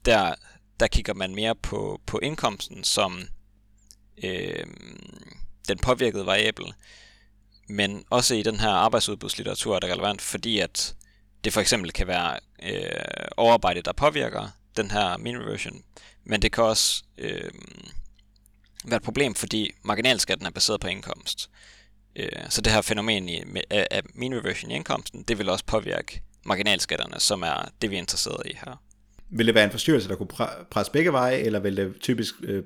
der 0.04 0.34
der 0.80 0.87
kigger 0.87 1.14
man 1.14 1.34
mere 1.34 1.54
på, 1.54 2.00
på 2.06 2.18
indkomsten 2.18 2.84
som 2.84 3.22
øh, 4.25 4.66
den 5.68 5.78
påvirkede 5.78 6.26
variabel, 6.26 6.75
men 7.68 8.04
også 8.10 8.34
i 8.34 8.42
den 8.42 8.60
her 8.60 8.70
arbejdsudbudslitteratur 8.70 9.76
er 9.76 9.80
det 9.80 9.90
relevant, 9.90 10.20
fordi 10.22 10.58
at 10.58 10.94
det 11.44 11.52
for 11.52 11.60
eksempel 11.60 11.92
kan 11.92 12.06
være 12.06 12.38
øh, 12.62 13.28
overarbejde, 13.37 13.82
der 13.82 13.92
påvirker 13.92 14.48
den 14.82 14.90
her 14.90 15.16
mean 15.16 15.40
reversion, 15.40 15.82
men 16.25 16.42
det 16.42 16.52
kan 16.52 16.64
også 16.64 17.04
øh, 17.18 17.50
være 18.85 18.97
et 18.97 19.02
problem, 19.02 19.35
fordi 19.35 19.70
marginalskatten 19.82 20.47
er 20.47 20.50
baseret 20.50 20.80
på 20.80 20.88
indkomst. 20.88 21.50
Øh, 22.16 22.28
så 22.49 22.61
det 22.61 22.73
her 22.73 22.80
fænomen 22.80 23.28
i, 23.28 23.42
af 23.70 24.02
mean 24.14 24.35
reversion 24.35 24.70
i 24.70 24.75
indkomsten, 24.75 25.23
det 25.23 25.38
vil 25.38 25.49
også 25.49 25.64
påvirke 25.64 26.23
marginalskatterne, 26.44 27.20
som 27.20 27.42
er 27.42 27.68
det, 27.82 27.90
vi 27.90 27.94
er 27.94 28.00
interesseret 28.00 28.47
i 28.47 28.54
her. 28.64 28.82
Vil 29.30 29.47
det 29.47 29.54
være 29.54 29.64
en 29.64 29.70
forstyrrelse, 29.70 30.08
der 30.08 30.16
kunne 30.16 30.28
presse 30.70 30.92
begge 30.92 31.12
veje, 31.12 31.37
eller 31.37 31.61
vil 31.61 31.76
det 31.76 31.94
typisk 32.00 32.35
øh, 32.42 32.64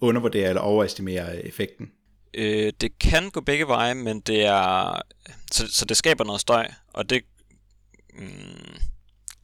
undervurdere 0.00 0.48
eller 0.48 0.62
overestimere 0.62 1.46
effekten? 1.46 1.90
Øh, 2.34 2.72
det 2.80 2.98
kan 2.98 3.30
gå 3.30 3.40
begge 3.40 3.66
veje, 3.66 3.94
men 3.94 4.20
det 4.20 4.44
er 4.44 5.00
så, 5.52 5.66
så 5.72 5.84
det 5.84 5.96
skaber 5.96 6.24
noget 6.24 6.40
støj, 6.40 6.70
og 6.92 7.10
det 7.10 7.22
mm, 8.14 8.76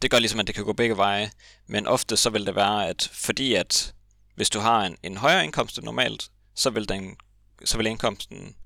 det 0.02 0.10
gør 0.10 0.18
ligesom, 0.18 0.40
at 0.40 0.46
det 0.46 0.54
kan 0.54 0.64
gå 0.64 0.72
begge 0.72 0.96
veje. 0.96 1.30
Men 1.66 1.86
ofte 1.86 2.16
så 2.16 2.30
vil 2.30 2.46
det 2.46 2.54
være, 2.54 2.88
at 2.88 3.10
fordi 3.12 3.54
at 3.54 3.94
hvis 4.34 4.50
du 4.50 4.58
har 4.58 4.84
en, 4.84 4.96
en 5.02 5.16
højere 5.16 5.44
indkomst 5.44 5.78
end 5.78 5.84
normalt, 5.84 6.30
så 6.54 6.70
vil, 6.70 6.88
den, 6.88 7.16
så 7.64 7.76
vil 7.76 7.86
indkomsten 7.86 8.56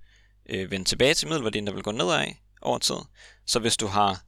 øh, 0.49 0.71
vende 0.71 0.85
tilbage 0.85 1.15
til 1.15 1.29
middelværdien, 1.29 1.67
der 1.67 1.73
vil 1.73 1.83
gå 1.83 1.93
nedad 1.93 2.27
over 2.63 2.79
tid. 2.79 2.97
Så 3.47 3.59
hvis 3.59 3.77
du 3.77 3.87
har 3.87 4.23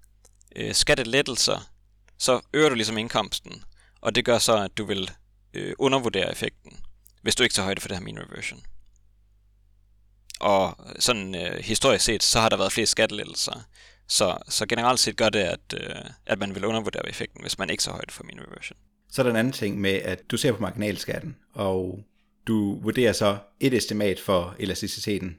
øh, 0.56 0.74
skattelettelser, 0.74 1.70
så 2.18 2.40
øger 2.52 2.68
du 2.68 2.74
ligesom 2.74 2.98
indkomsten, 2.98 3.64
og 4.00 4.14
det 4.14 4.24
gør 4.24 4.38
så, 4.38 4.56
at 4.56 4.78
du 4.78 4.84
vil 4.84 5.10
øh, 5.54 5.74
undervurdere 5.78 6.30
effekten, 6.30 6.80
hvis 7.22 7.34
du 7.34 7.42
ikke 7.42 7.54
tager 7.54 7.64
højde 7.64 7.80
for 7.80 7.88
det 7.88 7.96
her 7.96 8.04
mean 8.04 8.18
reversion. 8.18 8.62
Og 10.40 10.76
sådan 10.98 11.34
øh, 11.34 11.64
historisk 11.64 12.04
set, 12.04 12.22
så 12.22 12.40
har 12.40 12.48
der 12.48 12.56
været 12.56 12.72
flere 12.72 12.86
skattelettelser. 12.86 13.60
Så, 14.08 14.36
så 14.48 14.66
generelt 14.66 15.00
set 15.00 15.16
gør 15.16 15.28
det, 15.28 15.38
at, 15.38 15.74
øh, 15.80 16.10
at 16.26 16.38
man 16.38 16.54
vil 16.54 16.64
undervurdere 16.64 17.08
effekten, 17.08 17.42
hvis 17.42 17.58
man 17.58 17.70
ikke 17.70 17.82
tager 17.82 17.94
højde 17.94 18.12
for 18.12 18.24
mean 18.24 18.40
reversion. 18.40 18.78
Så 19.10 19.22
er 19.22 19.24
der 19.24 19.30
en 19.30 19.36
anden 19.36 19.52
ting 19.52 19.80
med, 19.80 19.90
at 19.92 20.30
du 20.30 20.36
ser 20.36 20.52
på 20.52 20.60
marginalskatten, 20.60 21.36
og 21.52 22.04
du 22.46 22.80
vurderer 22.80 23.12
så 23.12 23.36
et 23.60 23.74
estimat 23.74 24.20
for 24.20 24.56
elasticiteten, 24.58 25.36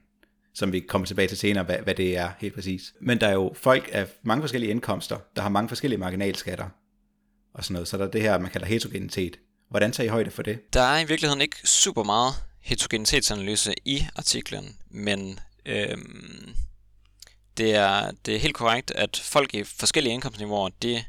som 0.54 0.72
vi 0.72 0.80
kommer 0.80 1.06
tilbage 1.06 1.28
til 1.28 1.38
senere, 1.38 1.64
hvad, 1.64 1.78
hvad 1.78 1.96
det 1.96 2.18
er 2.18 2.32
helt 2.40 2.54
præcis. 2.54 2.94
Men 3.02 3.22
der 3.22 3.28
er 3.28 3.34
jo 3.34 3.54
folk 3.56 3.90
af 3.92 4.08
mange 4.24 4.44
forskellige 4.44 4.70
indkomster, 4.70 5.18
der 5.36 5.42
har 5.42 5.50
mange 5.50 5.70
forskellige 5.70 6.00
marginalskatter 6.00 6.70
og 7.54 7.64
sådan 7.64 7.74
noget. 7.74 7.88
Så 7.88 7.98
der 7.98 8.06
er 8.06 8.12
det 8.12 8.22
her, 8.22 8.38
man 8.38 8.52
kalder 8.52 8.68
heterogenitet. 8.68 9.40
Hvordan 9.70 9.92
tager 9.92 10.08
I 10.08 10.10
højde 10.10 10.32
for 10.32 10.44
det? 10.44 10.74
Der 10.74 10.82
er 10.82 11.00
i 11.00 11.06
virkeligheden 11.06 11.42
ikke 11.42 11.58
super 11.64 12.04
meget 12.04 12.34
heterogenitetsanalyse 12.62 13.74
i 13.86 14.06
artiklen, 14.16 14.76
men 14.90 15.40
øhm, 15.66 16.56
det, 17.58 17.76
er, 17.76 18.12
det 18.26 18.36
er 18.36 18.40
helt 18.40 18.56
korrekt, 18.56 18.92
at 18.92 19.22
folk 19.24 19.54
i 19.54 19.64
forskellige 19.64 20.14
indkomstniveauer, 20.14 20.70
de 20.82 21.04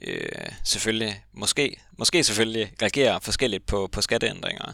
øh, 0.00 0.48
selvfølgelig, 0.64 1.24
måske, 1.32 1.80
måske 1.98 2.24
selvfølgelig 2.24 2.72
reagerer 2.82 3.18
forskelligt 3.18 3.66
på, 3.66 3.88
på 3.92 4.00
skatteændringer. 4.00 4.72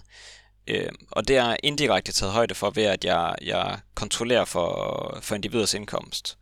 Øh, 0.67 0.93
og 1.11 1.29
det 1.29 1.37
er 1.37 1.57
indirekte 1.63 2.13
taget 2.13 2.33
højde 2.33 2.55
for 2.55 2.71
ved, 2.71 2.83
at 2.85 3.05
jeg, 3.05 3.35
jeg 3.43 3.79
kontrollerer 3.95 4.45
for, 4.45 5.19
for 5.23 5.35
individets 5.35 5.75
indkomst. 5.75 6.39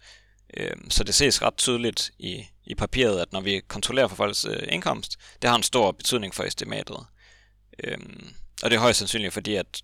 Øh, 0.56 0.76
så 0.90 1.04
det 1.04 1.14
ses 1.14 1.42
ret 1.42 1.56
tydeligt 1.56 2.10
i, 2.18 2.44
i 2.64 2.74
papiret, 2.74 3.20
at 3.20 3.32
når 3.32 3.40
vi 3.40 3.60
kontrollerer 3.68 4.08
for 4.08 4.16
folks 4.16 4.44
øh, 4.44 4.62
indkomst, 4.68 5.16
det 5.42 5.50
har 5.50 5.56
en 5.56 5.62
stor 5.62 5.92
betydning 5.92 6.34
for 6.34 6.44
estimatet. 6.44 7.06
Øh, 7.84 7.98
og 8.62 8.70
det 8.70 8.76
er 8.76 8.80
højst 8.80 8.98
sandsynligt, 8.98 9.32
fordi 9.32 9.54
at 9.54 9.82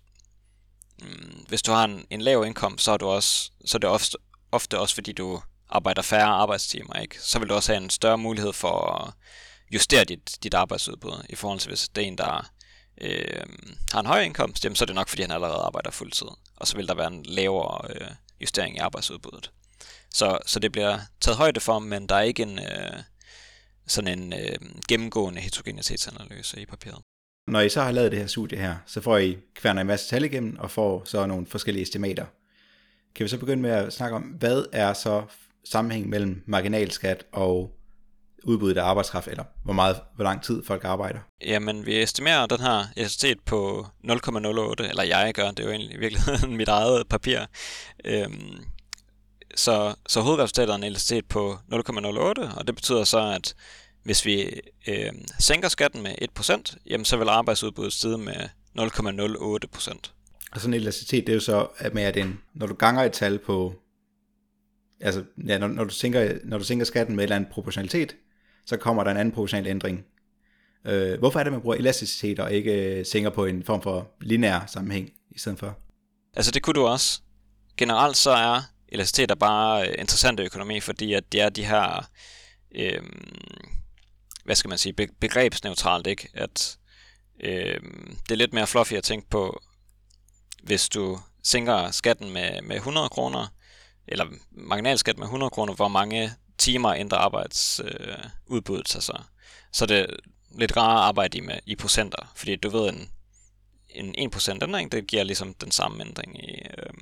mm, 1.01 1.45
hvis 1.47 1.61
du 1.61 1.71
har 1.71 1.83
en, 1.83 2.05
en 2.09 2.21
lav 2.21 2.45
indkomst, 2.45 2.85
så 2.85 2.91
er, 2.91 2.97
du 2.97 3.07
også, 3.07 3.51
så 3.65 3.77
er 3.77 3.79
det 3.79 3.89
ofte, 3.89 4.17
ofte 4.55 4.79
også 4.79 4.95
fordi 4.95 5.11
du 5.11 5.41
arbejder 5.69 6.01
færre 6.01 6.25
arbejdstimer, 6.25 6.93
ikke? 6.93 7.21
så 7.21 7.39
vil 7.39 7.49
du 7.49 7.53
også 7.53 7.73
have 7.73 7.83
en 7.83 7.89
større 7.89 8.17
mulighed 8.17 8.53
for 8.53 8.91
at 8.91 9.13
justere 9.73 10.03
dit, 10.03 10.37
dit 10.43 10.53
arbejdsudbud, 10.53 11.25
i 11.29 11.35
forhold 11.35 11.59
til 11.59 11.69
hvis 11.69 11.89
det 11.89 12.03
er 12.03 12.07
en, 12.07 12.17
der 12.17 12.51
øh, 13.01 13.45
har 13.93 13.99
en 13.99 14.05
høj 14.05 14.21
indkomst, 14.21 14.63
jamen, 14.63 14.75
så 14.75 14.83
er 14.83 14.85
det 14.85 14.95
nok, 14.95 15.09
fordi 15.09 15.21
han 15.21 15.31
allerede 15.31 15.63
arbejder 15.63 15.91
fuldtid. 15.91 16.27
Og 16.55 16.67
så 16.67 16.75
vil 16.75 16.87
der 16.87 16.95
være 16.95 17.07
en 17.07 17.23
lavere 17.23 17.81
øh, 17.89 18.07
justering 18.41 18.75
i 18.75 18.79
arbejdsudbuddet. 18.79 19.51
Så, 20.13 20.37
så 20.45 20.59
det 20.59 20.71
bliver 20.71 20.99
taget 21.21 21.37
højde 21.37 21.59
for, 21.59 21.79
men 21.79 22.09
der 22.09 22.15
er 22.15 22.21
ikke 22.21 22.43
en 22.43 22.59
øh, 22.59 22.99
sådan 23.87 24.19
en 24.19 24.33
øh, 24.33 24.57
gennemgående 24.89 25.41
heterogenitetsanalyse 25.41 26.61
i 26.61 26.65
papiret. 26.65 27.01
Når 27.47 27.59
I 27.59 27.69
så 27.69 27.81
har 27.81 27.91
lavet 27.91 28.11
det 28.11 28.19
her 28.19 28.27
studie 28.27 28.57
her, 28.57 28.75
så 28.85 29.01
får 29.01 29.17
I 29.17 29.37
kværner 29.55 29.81
en 29.81 29.87
masse 29.87 30.09
tal 30.09 30.23
igennem 30.23 30.57
og 30.59 30.71
får 30.71 31.01
så 31.05 31.25
nogle 31.25 31.47
forskellige 31.47 31.83
estimater. 31.83 32.25
Kan 33.15 33.23
vi 33.23 33.29
så 33.29 33.37
begynde 33.37 33.61
med 33.61 33.71
at 33.71 33.93
snakke 33.93 34.15
om, 34.15 34.21
hvad 34.21 34.65
er 34.71 34.93
så 34.93 35.23
sammenhæng 35.65 36.09
mellem 36.09 36.43
marginalskat 36.47 37.25
og 37.31 37.71
udbuddet 38.43 38.77
af 38.77 38.83
arbejdskraft, 38.83 39.27
eller 39.27 39.43
hvor, 39.63 39.73
meget, 39.73 40.01
hvor 40.15 40.23
lang 40.23 40.43
tid 40.43 40.63
folk 40.63 40.83
arbejder? 40.83 41.19
Jamen, 41.45 41.85
vi 41.85 42.01
estimerer 42.01 42.45
den 42.45 42.59
her 42.59 42.83
elasticitet 42.95 43.39
på 43.45 43.87
0,08, 44.03 44.89
eller 44.89 45.03
jeg 45.03 45.33
gør, 45.33 45.51
det 45.51 45.59
er 45.59 45.63
jo 45.63 45.71
egentlig 45.71 45.95
i 45.95 45.99
virkeligheden 45.99 46.57
mit 46.57 46.67
eget 46.67 47.07
papir. 47.07 47.39
Øhm, 48.05 48.65
så, 49.55 49.95
så 50.07 50.21
hovedresultatet 50.21 50.71
er 50.71 50.75
en 50.75 50.83
elasticitet 50.83 51.25
på 51.25 51.57
0,08, 51.73 52.57
og 52.57 52.67
det 52.67 52.75
betyder 52.75 53.03
så, 53.03 53.19
at 53.19 53.55
hvis 54.03 54.25
vi 54.25 54.61
øh, 54.87 55.11
sænker 55.39 55.69
skatten 55.69 56.03
med 56.03 56.15
1%, 56.39 56.75
jamen 56.85 57.05
så 57.05 57.17
vil 57.17 57.29
arbejdsudbuddet 57.29 57.93
stige 57.93 58.17
med 58.17 58.49
0,08%. 58.79 60.14
Og 60.55 60.61
sådan 60.61 60.73
en 60.73 60.79
elasticitet, 60.81 61.27
det 61.27 61.33
er 61.33 61.35
jo 61.35 61.39
så, 61.39 61.67
at 61.77 61.93
med 61.93 62.03
at 62.03 62.17
en, 62.17 62.39
når 62.53 62.67
du 62.67 62.73
ganger 62.73 63.03
et 63.03 63.13
tal 63.13 63.39
på, 63.39 63.75
altså 64.99 65.23
ja, 65.47 65.57
når, 65.57 65.67
når, 65.67 65.83
du 65.83 65.89
sænker, 65.89 66.37
når 66.43 66.57
du 66.57 66.63
sænker 66.63 66.85
skatten 66.85 67.15
med 67.15 67.23
et 67.23 67.25
eller 67.25 67.35
andet 67.35 67.51
proportionalitet, 67.51 68.15
så 68.65 68.77
kommer 68.77 69.03
der 69.03 69.11
en 69.11 69.17
anden 69.17 69.31
proportional 69.31 69.67
ændring. 69.67 70.05
Øh, 70.85 71.19
hvorfor 71.19 71.39
er 71.39 71.43
det, 71.43 71.49
at 71.49 71.53
man 71.53 71.61
bruger 71.61 71.75
elasticitet 71.75 72.39
og 72.39 72.53
ikke 72.53 72.99
øh, 72.99 73.05
sænker 73.05 73.29
på 73.29 73.45
en 73.45 73.63
form 73.63 73.81
for 73.81 74.11
lineær 74.21 74.65
sammenhæng 74.67 75.09
i 75.31 75.39
stedet 75.39 75.59
for? 75.59 75.77
Altså 76.35 76.51
det 76.51 76.63
kunne 76.63 76.73
du 76.73 76.85
også. 76.85 77.21
Generelt 77.77 78.17
så 78.17 78.31
er 78.31 78.61
elasticitet 78.89 79.39
bare 79.39 79.87
øh, 79.87 79.95
interessant 79.99 80.39
i 80.39 80.43
økonomi, 80.43 80.79
fordi 80.79 81.13
at 81.13 81.31
det 81.31 81.41
er 81.41 81.49
de 81.49 81.65
her, 81.65 82.09
øh, 82.75 83.01
hvad 84.45 84.55
skal 84.55 84.69
man 84.69 84.77
sige, 84.77 84.93
begrebsneutralt, 85.19 86.07
ikke? 86.07 86.29
At 86.33 86.77
øh, 87.43 87.79
det 88.23 88.31
er 88.31 88.35
lidt 88.35 88.53
mere 88.53 88.67
fluffy 88.67 88.93
at 88.93 89.03
tænke 89.03 89.29
på, 89.29 89.61
hvis 90.65 90.89
du 90.89 91.19
sænker 91.43 91.91
skatten 91.91 92.29
med, 92.29 92.61
med 92.61 92.75
100 92.75 93.09
kroner, 93.09 93.47
eller 94.07 94.25
marginalskat 94.51 95.17
med 95.17 95.25
100 95.25 95.49
kroner, 95.49 95.73
hvor 95.73 95.87
mange 95.87 96.31
timer 96.57 96.93
ændrer 96.93 97.17
arbejdsudbuddet 97.17 98.87
øh, 98.87 98.91
sig 98.91 99.03
så. 99.03 99.21
Så 99.73 99.85
det 99.85 99.99
er 99.99 100.05
lidt 100.57 100.77
rarere 100.77 100.97
at 100.97 101.07
arbejde 101.07 101.37
i, 101.37 101.41
med, 101.41 101.59
i 101.65 101.75
procenter, 101.75 102.31
fordi 102.35 102.55
du 102.55 102.69
ved, 102.69 102.89
en, 102.89 104.15
en 104.17 104.33
1% 104.33 104.63
ændring, 104.63 104.91
det 104.91 105.07
giver 105.07 105.23
ligesom 105.23 105.53
den 105.53 105.71
samme 105.71 106.05
ændring 106.05 106.43
i, 106.43 106.61
øh, 106.77 106.93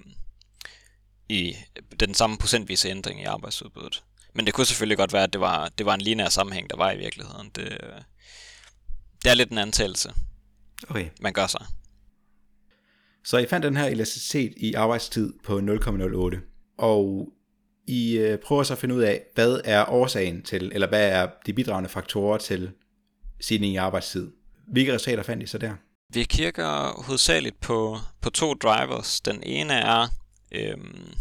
i 1.29 1.55
den 1.99 2.13
samme 2.13 2.37
procentvise 2.37 2.89
ændring 2.89 3.21
i 3.21 3.23
arbejdsudbuddet. 3.23 4.03
Men 4.33 4.45
det 4.45 4.53
kunne 4.53 4.65
selvfølgelig 4.65 4.97
godt 4.97 5.13
være, 5.13 5.23
at 5.23 5.33
det 5.33 5.41
var, 5.41 5.69
det 5.69 5.85
var 5.85 5.93
en 5.93 6.01
lineær 6.01 6.29
sammenhæng, 6.29 6.69
der 6.69 6.77
var 6.77 6.91
i 6.91 6.97
virkeligheden. 6.97 7.49
Det, 7.49 7.63
øh, 7.63 8.01
det 9.23 9.31
er 9.31 9.33
lidt 9.33 9.51
en 9.51 9.57
antagelse, 9.57 10.13
okay. 10.89 11.09
man 11.21 11.33
gør 11.33 11.47
sig. 11.47 11.65
Så 13.25 13.37
I 13.37 13.45
fandt 13.45 13.65
den 13.65 13.77
her 13.77 13.85
elasticitet 13.85 14.53
i 14.57 14.73
arbejdstid 14.73 15.33
på 15.43 15.59
0,08, 15.59 16.75
og 16.77 17.29
I 17.87 18.17
øh, 18.17 18.37
prøver 18.39 18.63
så 18.63 18.73
at 18.73 18.79
finde 18.79 18.95
ud 18.95 19.01
af, 19.01 19.21
hvad 19.35 19.61
er 19.65 19.89
årsagen 19.89 20.41
til, 20.41 20.71
eller 20.73 20.87
hvad 20.87 21.09
er 21.09 21.27
de 21.45 21.53
bidragende 21.53 21.89
faktorer 21.89 22.37
til 22.37 22.71
stigning 23.41 23.73
i 23.73 23.77
arbejdstid. 23.77 24.31
Hvilke 24.67 24.93
resultater 24.93 25.23
fandt 25.23 25.43
I 25.43 25.45
så 25.45 25.57
der? 25.57 25.73
Vi 26.13 26.23
kigger 26.23 27.03
hovedsageligt 27.05 27.59
på, 27.59 27.97
på 28.21 28.29
to 28.29 28.53
drivers. 28.53 29.21
Den 29.21 29.43
ene 29.43 29.73
er, 29.73 30.07
øhm, 30.51 31.13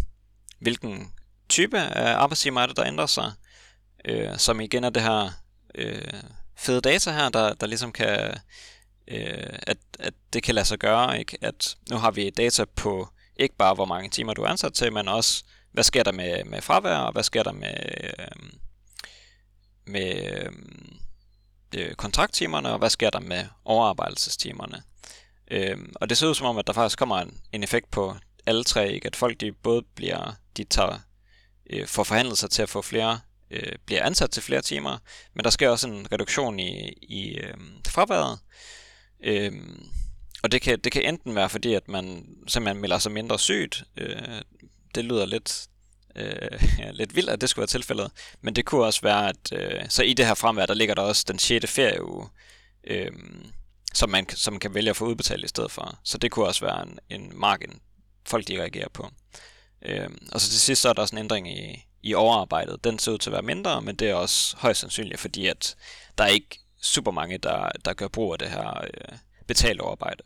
hvilken 0.61 1.13
type 1.49 1.79
af 1.79 2.15
arbejdstimer 2.17 2.61
er 2.61 2.67
det, 2.67 2.77
der 2.77 2.87
ændrer 2.87 3.07
sig, 3.07 3.33
øh, 4.05 4.39
som 4.39 4.61
igen 4.61 4.85
er 4.85 4.91
det 4.91 5.03
her 5.03 5.31
øh, 5.75 6.13
fede 6.59 6.81
data 6.81 7.11
her, 7.11 7.29
der, 7.29 7.55
der 7.55 7.67
ligesom 7.67 7.93
kan 7.93 8.35
øh, 9.09 9.59
at, 9.63 9.79
at 9.99 10.15
det 10.33 10.43
kan 10.43 10.55
lade 10.55 10.67
sig 10.67 10.79
gøre, 10.79 11.19
ikke? 11.19 11.39
at 11.41 11.77
nu 11.91 11.97
har 11.97 12.11
vi 12.11 12.31
data 12.31 12.65
på 12.77 13.09
ikke 13.37 13.57
bare, 13.57 13.75
hvor 13.75 13.85
mange 13.85 14.11
timer 14.11 14.35
du 14.35 14.43
er 14.43 14.49
ansat 14.49 14.75
til, 14.75 14.93
men 14.93 15.09
også, 15.09 15.45
hvad 15.73 15.85
sker 15.85 16.03
der 16.03 16.13
med, 16.13 16.45
med 16.45 16.63
fravær, 16.63 16.97
og 16.97 17.13
hvad 17.13 17.23
sker 17.23 17.43
der 17.43 17.53
med, 17.53 17.75
øh, 18.05 18.51
med 19.87 20.25
øh, 20.33 20.53
øh, 21.75 21.95
kontrakttimerne, 21.95 22.73
og 22.73 22.79
hvad 22.79 22.91
sker 22.91 23.11
der 23.11 23.21
med 23.21 23.47
overarbejdelsestimerne. 23.65 24.83
Øh, 25.51 25.79
og 25.95 26.09
det 26.09 26.19
ser 26.19 26.29
ud 26.29 26.35
som 26.35 26.47
om, 26.47 26.59
at 26.59 26.67
der 26.67 26.73
faktisk 26.73 26.99
kommer 26.99 27.17
en, 27.17 27.41
en 27.53 27.63
effekt 27.63 27.91
på 27.91 28.17
alle 28.47 28.65
tre, 28.65 28.93
ikke? 28.93 29.07
at 29.07 29.17
folk 29.17 29.41
de 29.41 29.53
både 29.53 29.83
bliver, 29.95 30.35
de 30.57 30.65
tager, 30.65 30.99
øh, 31.71 31.87
får 31.87 32.05
forhandlet 32.05 32.39
sig 32.39 32.51
til 32.51 32.63
at 32.63 32.69
få 32.69 32.83
flere 32.83 33.21
øh, 33.53 33.73
bliver 33.87 34.05
ansat 34.05 34.31
til 34.31 34.43
flere 34.43 34.63
timer, 34.63 34.99
men 35.35 35.45
der 35.45 35.51
sker 35.51 35.69
også 35.69 35.89
en 35.89 36.07
reduktion 36.13 36.59
i, 36.59 36.89
i 37.03 37.39
øh, 37.39 37.55
fraværet, 37.89 38.39
Øhm, 39.25 39.87
og 40.43 40.53
det 40.53 40.63
kan, 40.63 40.79
det 40.79 40.93
kan 40.93 41.03
enten 41.03 41.35
være 41.35 41.49
fordi, 41.49 41.75
at 41.75 41.89
man 41.89 42.27
simpelthen 42.47 42.81
melder 42.81 42.99
sig 42.99 43.13
mindre 43.13 43.39
sygt. 43.39 43.85
Øh, 43.97 44.43
det 44.95 45.05
lyder 45.05 45.27
lidt, 45.27 45.67
øh, 46.17 46.63
ja, 46.79 46.91
lidt 47.01 47.17
vildt, 47.17 47.31
at 47.31 47.41
det 47.41 47.49
skulle 47.49 47.63
være 47.63 47.67
tilfældet. 47.67 48.11
Men 48.41 48.57
det 48.57 48.65
kunne 48.65 48.85
også 48.85 49.01
være, 49.03 49.29
at 49.29 49.53
øh, 49.53 49.85
så 49.89 50.03
i 50.03 50.15
det 50.15 50.27
her 50.27 50.35
fremvær, 50.35 50.67
der 50.67 50.75
ligger 50.75 50.95
der 50.95 51.03
også 51.03 51.25
den 51.29 51.39
6. 51.39 51.71
ferieuge, 51.71 52.29
øh, 52.85 53.13
som, 53.95 54.11
man, 54.11 54.29
som 54.29 54.53
man 54.53 54.61
kan 54.61 54.75
vælge 54.75 54.91
at 54.91 54.97
få 54.97 55.07
udbetalt 55.07 55.45
i 55.45 55.49
stedet 55.49 55.71
for. 55.71 55.99
Så 56.05 56.19
det 56.19 56.31
kunne 56.31 56.47
også 56.47 56.65
være 56.65 56.83
en, 56.83 56.99
en 57.09 57.33
margin, 57.35 57.81
folk 58.27 58.49
de 58.49 58.61
reagerer 58.61 58.89
på. 58.89 59.11
Øh, 59.85 60.11
og 60.33 60.41
så 60.41 60.51
til 60.51 60.61
sidst 60.61 60.83
så 60.83 60.89
er 60.89 60.93
der 60.93 61.03
også 61.03 61.15
en 61.15 61.19
ændring 61.19 61.59
i, 61.59 61.85
i 62.03 62.15
overarbejdet. 62.15 62.85
Den 62.85 62.99
ser 62.99 63.13
ud 63.13 63.19
til 63.19 63.31
at 63.31 63.33
være 63.33 63.43
mindre, 63.43 63.83
men 63.83 63.97
det 63.97 64.11
er 64.11 64.15
også 64.15 64.57
højst 64.57 64.81
sandsynligt, 64.81 65.21
fordi 65.21 65.47
at 65.47 65.77
der 66.19 66.25
er 66.25 66.29
ikke 66.29 66.62
super 66.83 67.11
mange, 67.11 67.39
der, 67.39 67.71
der 67.85 67.95
gør 67.95 68.09
brug 68.09 68.33
af 68.33 68.39
det 68.39 68.51
her 68.51 68.81
øh, 68.81 69.19
betalt 69.47 69.81
overarbejde. 69.81 70.23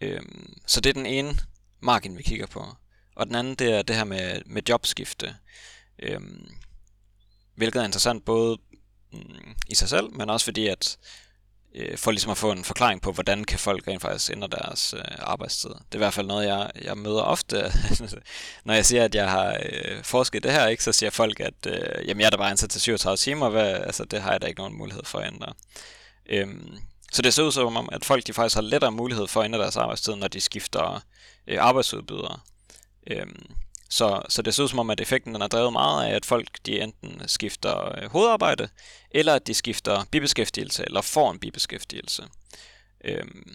Øhm, 0.00 0.54
så 0.66 0.80
det 0.80 0.90
er 0.90 0.94
den 0.94 1.06
ene 1.06 1.38
margin, 1.80 2.18
vi 2.18 2.22
kigger 2.22 2.46
på. 2.46 2.64
Og 3.16 3.26
den 3.26 3.34
anden, 3.34 3.54
det 3.54 3.72
er 3.72 3.82
det 3.82 3.96
her 3.96 4.04
med, 4.04 4.42
med 4.46 4.62
jobskifte. 4.68 5.36
Øhm, 5.98 6.50
hvilket 7.54 7.80
er 7.80 7.84
interessant 7.84 8.24
både 8.24 8.58
mm, 9.12 9.54
i 9.68 9.74
sig 9.74 9.88
selv, 9.88 10.12
men 10.12 10.30
også 10.30 10.44
fordi, 10.44 10.66
at 10.66 10.98
øh, 11.74 11.98
for 11.98 12.10
ligesom 12.10 12.30
at 12.30 12.38
få 12.38 12.52
en 12.52 12.64
forklaring 12.64 13.02
på, 13.02 13.12
hvordan 13.12 13.44
kan 13.44 13.58
folk 13.58 13.88
rent 13.88 14.02
faktisk 14.02 14.30
ændre 14.30 14.48
deres 14.48 14.94
øh, 14.94 15.04
arbejdstid. 15.18 15.70
Det 15.70 15.92
er 15.92 15.96
i 15.96 15.98
hvert 15.98 16.14
fald 16.14 16.26
noget, 16.26 16.46
jeg, 16.46 16.70
jeg 16.82 16.98
møder 16.98 17.22
ofte. 17.22 17.72
Når 18.64 18.74
jeg 18.74 18.86
siger, 18.86 19.04
at 19.04 19.14
jeg 19.14 19.30
har 19.30 19.58
øh, 19.62 20.02
forsket 20.02 20.42
det 20.42 20.52
her, 20.52 20.66
ikke, 20.66 20.84
så 20.84 20.92
siger 20.92 21.10
folk, 21.10 21.40
at 21.40 21.66
øh, 21.66 22.08
jamen, 22.08 22.20
jeg 22.20 22.26
er 22.26 22.30
da 22.30 22.36
bare 22.36 22.50
ansat 22.50 22.70
til 22.70 22.80
37 22.80 23.16
timer, 23.16 23.48
hvad, 23.48 23.74
altså, 23.74 24.04
det 24.04 24.22
har 24.22 24.30
jeg 24.30 24.42
da 24.42 24.46
ikke 24.46 24.60
nogen 24.60 24.78
mulighed 24.78 25.04
for 25.04 25.18
at 25.18 25.32
ændre. 25.32 25.52
Øhm, 26.28 26.78
så 27.12 27.22
det 27.22 27.34
ser 27.34 27.42
ud 27.42 27.52
som 27.52 27.76
om, 27.76 27.88
at 27.92 28.04
folk 28.04 28.26
de 28.26 28.32
faktisk 28.32 28.54
har 28.54 28.62
lettere 28.62 28.92
mulighed 28.92 29.26
for 29.26 29.40
at 29.40 29.44
ændre 29.44 29.58
deres 29.60 29.76
arbejdstid, 29.76 30.14
når 30.14 30.28
de 30.28 30.40
skifter 30.40 31.02
øh, 31.46 31.58
arbejdsudbydere. 31.60 32.38
Øhm, 33.10 33.46
så, 33.88 34.22
så 34.28 34.42
det 34.42 34.54
ser 34.54 34.62
ud 34.62 34.68
som 34.68 34.78
om, 34.78 34.90
at 34.90 35.00
effekten 35.00 35.34
den 35.34 35.42
er 35.42 35.46
drevet 35.46 35.72
meget 35.72 36.06
af, 36.06 36.14
at 36.14 36.24
folk 36.24 36.48
de 36.66 36.80
enten 36.80 37.22
skifter 37.28 37.98
øh, 37.98 38.10
hovedarbejde, 38.10 38.68
eller 39.10 39.34
at 39.34 39.46
de 39.46 39.54
skifter 39.54 40.04
bibeskæftigelse, 40.10 40.84
eller 40.86 41.00
får 41.00 41.30
en 41.30 41.38
bibeskæftigelse. 41.38 42.22
Øhm, 43.04 43.54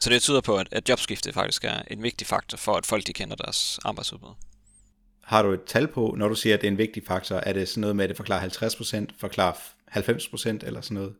så 0.00 0.10
det 0.10 0.22
tyder 0.22 0.40
på, 0.40 0.56
at, 0.56 0.68
at 0.72 0.88
jobskifte 0.88 1.32
faktisk 1.32 1.64
er 1.64 1.82
en 1.90 2.02
vigtig 2.02 2.26
faktor 2.26 2.58
for, 2.58 2.74
at 2.74 2.86
folk 2.86 3.06
de 3.06 3.12
kender 3.12 3.36
deres 3.36 3.78
arbejdsudbud. 3.84 4.34
Har 5.22 5.42
du 5.42 5.52
et 5.52 5.64
tal 5.66 5.88
på, 5.88 6.14
når 6.18 6.28
du 6.28 6.34
siger, 6.34 6.54
at 6.54 6.60
det 6.60 6.66
er 6.66 6.72
en 6.72 6.78
vigtig 6.78 7.02
faktor? 7.06 7.36
Er 7.36 7.52
det 7.52 7.68
sådan 7.68 7.80
noget 7.80 7.96
med, 7.96 8.04
at 8.04 8.08
det 8.08 8.16
forklarer 8.16 8.48
50%, 9.10 9.18
forklarer 9.20 9.52
90% 9.52 10.66
eller 10.66 10.80
sådan 10.80 10.94
noget? 10.94 11.14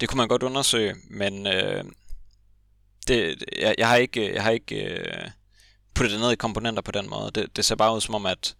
Det 0.00 0.08
kunne 0.08 0.16
man 0.16 0.28
godt 0.28 0.42
undersøge, 0.42 0.94
men 1.10 1.46
øh, 1.46 1.84
det, 3.08 3.44
jeg, 3.58 3.74
jeg 3.78 3.88
har 3.88 3.96
ikke, 3.96 4.34
jeg 4.34 4.42
har 4.42 4.50
ikke 4.50 4.84
øh, 4.84 5.30
putte 6.00 6.12
det 6.12 6.20
ned 6.20 6.32
i 6.32 6.36
komponenter 6.36 6.82
på 6.82 6.90
den 6.90 7.10
måde. 7.10 7.30
Det, 7.34 7.56
det 7.56 7.64
ser 7.64 7.74
bare 7.74 7.94
ud 7.94 8.00
som 8.00 8.14
om, 8.14 8.26
at 8.26 8.56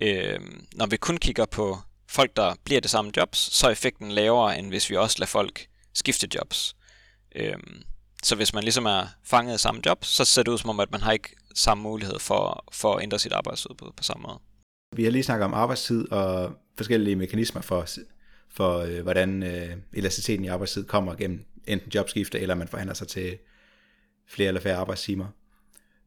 øh, 0.00 0.40
når 0.74 0.86
vi 0.86 0.96
kun 0.96 1.16
kigger 1.16 1.46
på 1.46 1.78
folk, 2.08 2.36
der 2.36 2.54
bliver 2.64 2.80
det 2.80 2.90
samme 2.90 3.12
jobs, 3.16 3.38
så 3.38 3.66
er 3.66 3.70
effekten 3.70 4.12
lavere, 4.12 4.58
end 4.58 4.68
hvis 4.68 4.90
vi 4.90 4.96
også 4.96 5.16
lader 5.18 5.28
folk 5.28 5.66
skifte 5.94 6.28
jobs. 6.34 6.76
Øh, 7.36 7.56
så 8.22 8.36
hvis 8.36 8.54
man 8.54 8.62
ligesom 8.62 8.86
er 8.86 9.06
fanget 9.24 9.54
i 9.54 9.58
samme 9.58 9.80
job, 9.86 10.04
så 10.04 10.24
ser 10.24 10.42
det 10.42 10.52
ud 10.52 10.58
som 10.58 10.70
om, 10.70 10.80
at 10.80 10.90
man 10.90 11.00
har 11.00 11.12
ikke 11.12 11.28
samme 11.54 11.82
mulighed 11.82 12.18
for, 12.18 12.64
for 12.72 12.94
at 12.94 13.02
ændre 13.02 13.18
sit 13.18 13.32
arbejdsudbud 13.32 13.90
på 13.96 14.02
samme 14.02 14.22
måde. 14.22 14.38
Vi 14.96 15.04
har 15.04 15.10
lige 15.10 15.22
snakket 15.22 15.44
om 15.44 15.54
arbejdstid 15.54 16.12
og 16.12 16.52
forskellige 16.76 17.16
mekanismer 17.16 17.60
for, 17.60 17.86
for 18.50 18.78
øh, 18.78 19.02
hvordan 19.02 19.42
øh, 19.42 19.76
elasticiteten 19.92 20.44
i 20.44 20.48
arbejdstid 20.48 20.84
kommer 20.84 21.14
gennem 21.14 21.44
enten 21.66 21.92
jobskifte, 21.94 22.40
eller 22.40 22.54
man 22.54 22.68
forhandler 22.68 22.94
sig 22.94 23.08
til 23.08 23.38
flere 24.28 24.48
eller 24.48 24.60
færre 24.60 24.76
arbejdstimer. 24.76 25.26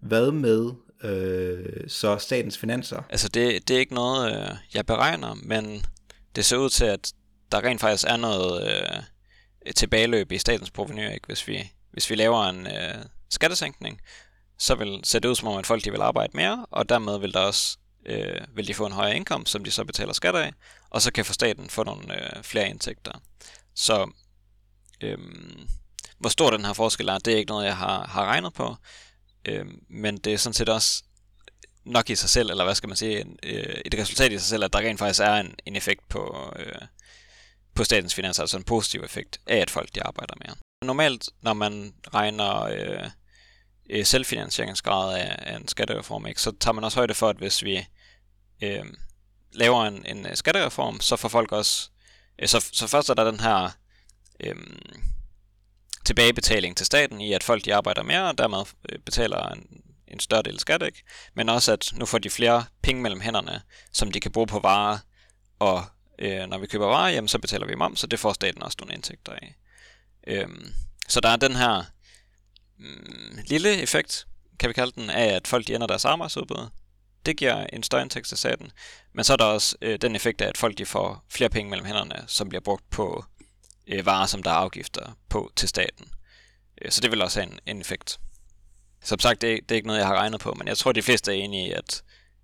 Hvad 0.02 0.32
med 0.32 0.72
øh, 1.04 1.90
så 1.90 2.18
statens 2.18 2.58
finanser? 2.58 3.02
Altså 3.10 3.28
det, 3.28 3.68
det 3.68 3.76
er 3.76 3.80
ikke 3.80 3.94
noget, 3.94 4.36
øh, 4.36 4.56
jeg 4.74 4.86
beregner, 4.86 5.34
men 5.34 5.86
det 6.36 6.46
ser 6.46 6.58
ud 6.58 6.70
til, 6.70 6.86
at 6.86 7.14
der 7.52 7.64
rent 7.64 7.82
faktisk 7.82 8.06
er 8.08 8.18
noget 8.18 8.72
øh, 8.72 9.74
tilbageløb 9.76 10.32
i 10.32 10.38
statens 10.38 10.72
proveny, 10.72 11.14
ikke? 11.14 11.28
Hvis, 11.28 11.48
vi, 11.48 11.72
hvis 11.92 12.10
vi 12.10 12.16
laver 12.16 12.44
en 12.44 12.68
øh, 12.68 13.06
skattesænkning, 13.30 14.02
så 14.58 14.76
vil 14.76 15.00
se 15.04 15.20
det 15.20 15.30
ud 15.30 15.36
som 15.36 15.48
om, 15.48 15.58
at 15.58 15.68
folk 15.68 15.86
de 15.86 15.92
vil 15.92 16.02
arbejde 16.02 16.38
mere, 16.38 16.66
og 16.72 16.90
dermed 16.90 17.20
vil 17.20 17.34
der 17.34 17.40
også 17.40 17.78
øh, 18.06 18.42
vil 18.56 18.68
de 18.68 18.74
få 18.74 18.86
en 18.86 18.92
højere 18.92 19.16
indkomst, 19.16 19.52
som 19.52 19.64
de 19.64 19.72
så 19.72 19.86
betaler 19.86 20.14
skat 20.14 20.36
af, 20.36 20.54
og 20.90 21.02
så 21.02 21.12
kan 21.12 21.26
for 21.26 21.34
staten 21.34 21.70
få 21.70 21.84
nogle 21.84 22.38
øh, 22.38 22.44
flere 22.44 22.70
indtægter. 22.70 23.12
Så 23.76 24.12
øh, 25.02 25.18
hvor 26.20 26.30
stor 26.30 26.50
den 26.50 26.66
her 26.66 26.74
forskel 26.74 27.08
er, 27.08 27.18
det 27.18 27.34
er 27.34 27.38
ikke 27.38 27.52
noget, 27.52 27.66
jeg 27.66 27.78
har, 27.78 28.08
har 28.08 28.26
regnet 28.26 28.54
på, 28.54 28.76
Øh, 29.50 29.66
men 29.90 30.18
det 30.18 30.34
er 30.34 30.38
sådan 30.38 30.54
set 30.54 30.70
også 30.70 31.04
nok 31.86 32.10
i 32.10 32.16
sig 32.16 32.30
selv, 32.30 32.50
eller 32.50 32.64
hvad 32.64 32.76
skal 32.76 32.88
man 32.88 32.98
sige, 32.98 33.26
øh, 33.44 33.82
et 33.86 33.96
resultat 33.98 34.32
i 34.32 34.38
sig 34.38 34.48
selv, 34.48 34.64
at 34.64 34.74
der 34.74 34.80
rent 34.80 35.00
faktisk 35.00 35.20
er 35.22 35.34
en, 35.34 35.56
en 35.66 35.76
effekt 35.76 36.10
på, 36.10 36.54
øh, 36.60 36.82
på 37.76 37.84
statens 37.84 38.16
finanser, 38.16 38.44
altså 38.44 38.58
en 38.58 38.64
positiv 38.64 39.02
effekt 39.02 39.40
af, 39.48 39.58
at 39.58 39.70
folk 39.70 39.96
de 39.96 40.04
arbejder 40.04 40.34
mere. 40.46 40.56
Normalt, 40.82 41.30
når 41.42 41.54
man 41.54 41.94
regner 42.14 42.62
øh, 42.62 43.10
øh, 43.90 44.06
selvfinansieringsgrad 44.06 45.18
af, 45.18 45.36
af 45.40 45.56
en 45.56 45.68
skattereform, 45.68 46.28
ikke, 46.28 46.42
så 46.42 46.52
tager 46.60 46.74
man 46.74 46.84
også 46.84 46.98
højde 47.00 47.14
for, 47.14 47.30
at 47.30 47.38
hvis 47.38 47.64
vi 47.64 47.88
øh, 48.64 48.86
laver 49.52 49.86
en, 49.86 50.06
en 50.06 50.36
skattereform, 50.36 51.00
så 51.00 51.16
får 51.16 51.30
folk 51.30 51.52
også, 51.52 51.90
øh, 52.42 52.48
så, 52.48 52.70
så 52.74 52.88
først 52.88 53.10
er 53.10 53.14
der 53.14 53.32
den 53.32 53.40
her 53.40 53.70
øh, 54.40 54.56
tilbagebetaling 56.06 56.78
til 56.78 56.86
staten 56.86 57.22
i, 57.22 57.34
at 57.34 57.44
folk 57.44 57.66
de 57.66 57.76
arbejder 57.76 58.04
mere, 58.04 58.30
og 58.30 58.38
dermed 58.38 58.64
øh, 58.90 59.00
betaler 59.00 59.50
en, 59.50 59.82
en 60.08 60.20
større 60.20 60.42
del 60.42 60.60
skat, 60.60 60.82
ikke? 60.82 61.04
men 61.34 61.50
også 61.50 61.72
at 61.72 61.92
nu 61.96 62.06
får 62.06 62.18
de 62.18 62.30
flere 62.30 62.66
penge 62.82 63.02
mellem 63.02 63.22
hænderne, 63.22 63.62
som 63.94 64.12
de 64.12 64.20
kan 64.20 64.32
bruge 64.32 64.48
på 64.48 64.60
varer, 64.60 64.98
og 65.60 65.86
øh, 66.20 66.48
når 66.48 66.58
vi 66.58 66.68
køber 66.68 66.86
varer, 66.86 67.10
jamen, 67.10 67.28
så 67.28 67.40
betaler 67.40 67.68
vi 67.68 67.76
moms, 67.76 68.00
så 68.00 68.08
det 68.08 68.20
får 68.20 68.34
staten 68.34 68.64
også 68.64 68.78
nogle 68.80 68.94
indtægter 68.94 69.32
af. 69.32 69.56
Øhm, 70.28 70.74
så 71.08 71.20
der 71.20 71.30
er 71.30 71.36
den 71.36 71.56
her 71.56 71.84
mm, 72.78 73.40
lille 73.48 73.82
effekt, 73.82 74.28
kan 74.60 74.70
vi 74.70 74.74
kalde 74.74 74.92
den, 74.96 75.10
af 75.10 75.26
at 75.26 75.48
folk 75.48 75.68
de 75.68 75.76
ender 75.76 75.88
deres 75.88 76.06
arbejdsudbud. 76.06 76.70
Det 77.26 77.38
giver 77.38 77.66
en 77.74 77.84
større 77.84 78.02
indtægt 78.02 78.28
til 78.28 78.38
staten. 78.38 78.72
Men 79.14 79.24
så 79.24 79.34
er 79.34 79.38
der 79.38 79.46
også 79.46 79.76
øh, 79.82 80.00
den 80.02 80.16
effekt 80.16 80.42
af, 80.42 80.48
at 80.48 80.58
folk 80.58 80.78
de 80.78 80.86
får 80.86 81.26
flere 81.30 81.50
penge 81.50 81.70
mellem 81.70 81.86
hænderne, 81.86 82.24
som 82.28 82.50
bliver 82.50 82.62
brugt 82.62 82.90
på 82.90 83.26
øh, 83.90 84.06
varer, 84.06 84.26
som 84.26 84.44
der 84.44 84.52
er 84.52 84.56
afgifter 84.56 85.18
på 85.30 85.52
til 85.56 85.70
staten. 85.70 86.06
Øh, 86.82 86.92
så 86.92 87.02
det 87.02 87.12
vil 87.12 87.22
også 87.22 87.42
have 87.42 87.52
en, 87.54 87.60
en 87.66 87.82
effekt. 87.82 88.20
Som 89.04 89.20
sagt, 89.20 89.42
det 89.42 89.54
er, 89.54 89.58
det 89.62 89.72
er 89.72 89.76
ikke 89.76 89.88
noget, 89.88 90.00
jeg 90.00 90.08
har 90.08 90.16
regnet 90.16 90.40
på, 90.40 90.54
men 90.58 90.68
jeg 90.68 90.78
tror, 90.78 90.92
de 90.92 91.02
fleste 91.02 91.32
er 91.32 91.36
enige 91.36 91.68
i, 91.68 91.72
at 91.72 92.04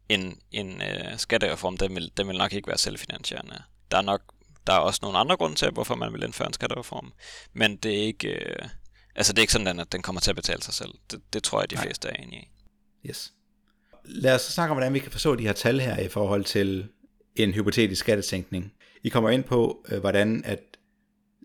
en, 0.09 0.39
en 0.51 0.81
øh, 0.81 1.17
skattereform, 1.17 1.77
den 1.77 1.95
vil, 1.95 2.11
den 2.17 2.27
vil 2.27 2.37
nok 2.37 2.53
ikke 2.53 2.67
være 2.67 2.77
selvfinansierende. 2.77 3.63
Der 3.91 3.97
er 3.97 4.01
nok 4.01 4.21
der 4.67 4.73
er 4.73 4.77
også 4.77 4.99
nogle 5.03 5.17
andre 5.17 5.37
grunde 5.37 5.55
til, 5.55 5.69
hvorfor 5.69 5.95
man 5.95 6.13
vil 6.13 6.23
indføre 6.23 6.47
en 6.47 6.53
skattereform, 6.53 7.13
men 7.53 7.75
det 7.75 7.99
er 7.99 8.03
ikke, 8.03 8.27
øh, 8.27 8.67
altså 9.15 9.33
det 9.33 9.39
er 9.39 9.43
ikke 9.43 9.53
sådan, 9.53 9.79
at 9.79 9.91
den 9.91 10.01
kommer 10.01 10.21
til 10.21 10.29
at 10.29 10.35
betale 10.35 10.63
sig 10.63 10.73
selv. 10.73 10.93
Det, 11.11 11.21
det 11.33 11.43
tror 11.43 11.61
jeg, 11.61 11.69
de 11.69 11.75
Nej. 11.75 11.83
fleste 11.83 12.07
er 12.07 12.13
enige 12.13 12.41
i. 12.41 13.07
Yes. 13.09 13.33
Lad 14.05 14.35
os 14.35 14.41
så 14.41 14.51
snakke 14.51 14.71
om, 14.71 14.75
hvordan 14.75 14.93
vi 14.93 14.99
kan 14.99 15.11
forstå 15.11 15.35
de 15.35 15.43
her 15.43 15.53
tal 15.53 15.79
her 15.79 15.97
i 15.99 16.07
forhold 16.07 16.43
til 16.43 16.87
en 17.35 17.53
hypotetisk 17.53 17.99
skattesænkning. 17.99 18.73
I 19.03 19.09
kommer 19.09 19.29
ind 19.29 19.43
på, 19.43 19.85
øh, 19.89 19.99
hvordan 19.99 20.41
at 20.45 20.59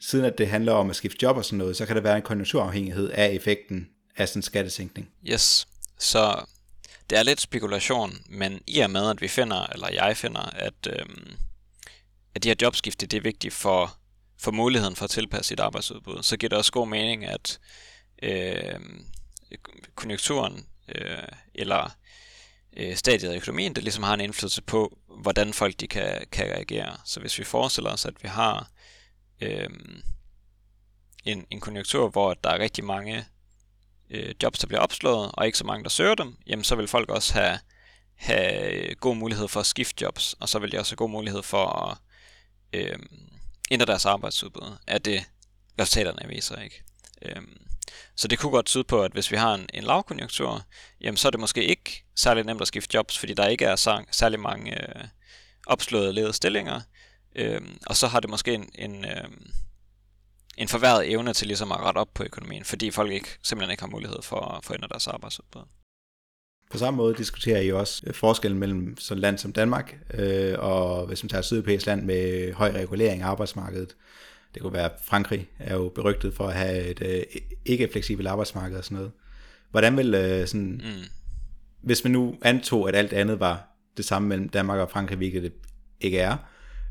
siden 0.01 0.25
at 0.25 0.39
det 0.39 0.49
handler 0.49 0.73
om 0.73 0.91
at 0.91 0.97
skifte 0.97 1.19
job 1.23 1.37
og 1.37 1.45
sådan 1.45 1.59
noget, 1.59 1.77
så 1.77 1.87
kan 1.87 1.97
der 1.97 2.03
være 2.03 2.17
en 2.17 2.23
konjunkturafhængighed 2.23 3.11
af 3.11 3.29
effekten 3.29 3.89
af 4.17 4.29
sådan 4.29 4.39
en 4.39 4.43
skattesænkning. 4.43 5.11
Yes, 5.27 5.69
så 5.99 6.45
det 7.11 7.19
er 7.19 7.23
lidt 7.23 7.41
spekulation, 7.41 8.13
men 8.29 8.61
i 8.67 8.81
og 8.81 8.91
med, 8.91 9.11
at 9.11 9.21
vi 9.21 9.29
finder, 9.29 9.67
eller 9.67 9.89
jeg 9.93 10.17
finder, 10.17 10.41
at, 10.41 10.87
øhm, 10.87 11.37
at 12.35 12.43
de 12.43 12.49
her 12.49 12.57
jobskifte, 12.63 13.07
det 13.07 13.17
er 13.17 13.21
vigtigt 13.21 13.55
for, 13.55 13.97
for 14.39 14.51
muligheden 14.51 14.97
for 14.97 15.05
at 15.05 15.11
tilpasse 15.11 15.49
sit 15.49 15.61
arbejdsudbud, 15.61 16.23
så 16.23 16.37
giver 16.37 16.49
det 16.49 16.59
også 16.59 16.73
god 16.73 16.89
mening, 16.89 17.25
at 17.25 17.61
øh, 18.23 18.81
konjunkturen 19.95 20.67
øh, 20.95 21.29
eller 21.55 21.97
øh, 22.77 22.97
stadiet 22.97 23.31
af 23.31 23.37
økonomien, 23.37 23.75
det 23.75 23.83
ligesom 23.83 24.03
har 24.03 24.15
en 24.15 24.21
indflydelse 24.21 24.63
på, 24.63 24.99
hvordan 25.23 25.53
folk 25.53 25.81
de 25.81 25.87
kan, 25.87 26.27
kan 26.33 26.47
reagere. 26.47 26.97
Så 27.05 27.21
hvis 27.21 27.39
vi 27.39 27.45
forestiller 27.45 27.91
os, 27.91 28.07
at 28.07 28.23
vi 28.23 28.29
har 28.29 28.71
øh, 29.41 29.69
en, 31.25 31.47
en 31.51 31.61
konjunktur, 31.61 32.09
hvor 32.09 32.35
der 32.35 32.51
er 32.51 32.59
rigtig 32.59 32.85
mange 32.85 33.25
øh, 34.11 34.35
jobs, 34.43 34.59
der 34.59 34.67
bliver 34.67 34.81
opslået, 34.81 35.31
og 35.35 35.47
ikke 35.47 35.59
så 35.59 35.65
mange, 35.65 35.83
der 35.83 35.91
søger 35.91 36.15
dem, 36.15 36.37
jamen 36.47 36.65
så 36.65 36.77
vil 36.77 36.89
folk 36.89 37.09
også 37.09 37.35
have, 37.35 37.59
have 38.15 38.73
øh, 38.73 38.97
god 38.97 39.17
mulighed 39.17 39.49
for 39.49 39.61
at 39.61 39.67
skifte 39.67 40.03
jobs, 40.03 40.35
og 40.41 40.49
så 40.49 40.59
vil 40.59 40.73
de 40.73 40.79
også 40.79 40.93
have 40.93 40.97
god 40.97 41.11
mulighed 41.11 41.43
for 41.43 41.67
at 41.67 41.99
øh, 42.73 42.99
ændre 43.71 43.87
deres 43.87 44.07
arbejdsudbud. 44.07 44.77
Er 44.87 44.99
det 44.99 45.25
resultaterne 45.81 46.29
viser, 46.29 46.61
ikke? 46.61 46.83
Øh, 47.23 47.43
så 48.17 48.29
det 48.29 48.39
kunne 48.39 48.53
godt 48.53 48.67
tyde 48.67 48.85
på, 48.85 49.03
at 49.03 49.13
hvis 49.13 49.31
vi 49.31 49.37
har 49.37 49.55
en, 49.55 49.69
en 49.75 49.85
lavkonjunktur, 49.85 50.63
jamen 51.01 51.17
så 51.17 51.29
er 51.29 51.31
det 51.31 51.41
måske 51.41 51.65
ikke 51.65 52.05
særlig 52.17 52.45
nemt 52.45 52.61
at 52.61 52.69
skifte 52.69 52.95
jobs, 52.95 53.19
fordi 53.19 53.35
der 53.35 53.47
ikke 53.47 53.65
er 53.65 53.77
så, 53.77 54.05
særlig 54.11 54.41
mange 54.41 54.89
øh, 54.89 55.05
opslåede 55.67 56.13
ledige 56.13 56.33
stillinger, 56.33 56.81
Øh, 57.37 57.61
og 57.87 57.97
så 57.97 58.07
har 58.07 58.21
det 58.21 58.31
måske 58.31 58.55
en, 58.55 58.69
en, 58.75 59.05
øh, 59.05 59.29
en 60.57 60.69
forværret 60.69 61.11
evne 61.11 61.33
til 61.33 61.47
ligesom 61.47 61.73
at 61.73 61.81
rette 61.81 61.99
op 61.99 62.15
på 62.15 62.25
økonomien, 62.25 62.65
fordi 62.65 62.91
folk 62.91 63.13
ikke, 63.13 63.39
simpelthen 63.43 63.71
ikke 63.71 63.83
har 63.83 63.91
mulighed 63.91 64.23
for 64.23 64.41
at 64.41 64.65
forændre 64.65 64.89
deres 64.89 65.07
arbejdsudbud. 65.07 65.63
På 66.71 66.79
samme 66.79 66.97
måde 66.97 67.15
diskuterer 67.15 67.61
I 67.61 67.73
også 67.73 68.03
øh, 68.07 68.15
forskellen 68.15 68.59
mellem 68.59 68.97
sådan 68.99 69.19
et 69.19 69.23
land 69.23 69.39
som 69.39 69.53
Danmark, 69.53 69.99
øh, 70.15 70.55
og 70.59 71.07
hvis 71.07 71.23
man 71.23 71.29
tager 71.29 71.39
et 71.39 71.45
sydeuropæisk 71.45 71.87
land 71.87 72.03
med 72.03 72.53
høj 72.53 72.71
regulering 72.71 73.23
af 73.23 73.27
arbejdsmarkedet, 73.27 73.97
det 74.55 74.63
kunne 74.63 74.73
være 74.73 74.91
Frankrig, 75.05 75.49
er 75.59 75.75
jo 75.75 75.89
berygtet 75.89 76.35
for 76.35 76.47
at 76.49 76.55
have 76.55 76.85
et 76.85 77.03
øh, 77.03 77.23
ikke 77.67 77.89
fleksibelt 77.93 78.29
arbejdsmarked 78.29 78.79
og 78.79 78.85
sådan 78.85 78.97
noget. 78.97 79.13
Hvordan 79.71 79.97
vil 79.97 80.15
øh, 80.15 80.47
sådan, 80.47 80.81
mm. 80.85 81.05
hvis 81.83 82.05
man 82.05 82.13
nu 82.13 82.37
antog, 82.43 82.89
at 82.89 82.95
alt 82.95 83.13
andet 83.13 83.41
var 83.41 83.69
det 83.97 84.05
samme 84.05 84.29
mellem 84.29 84.49
Danmark 84.49 84.79
og 84.79 84.91
Frankrig, 84.91 85.17
hvilket 85.17 85.43
det 85.43 85.53
ikke 86.01 86.19
er, 86.19 86.37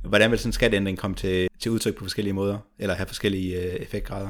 hvordan 0.04 0.32
vil 0.32 0.40
sådan 0.40 0.50
en 0.50 0.54
skatteændring 0.54 0.98
komme 0.98 1.16
til, 1.16 1.48
til 1.60 1.72
udtryk 1.72 1.96
på 1.96 2.04
forskellige 2.04 2.34
måder, 2.34 2.58
eller 2.80 2.96
have 2.96 3.08
forskellige 3.08 3.56
øh, 3.56 3.74
effektgrader? 3.74 4.30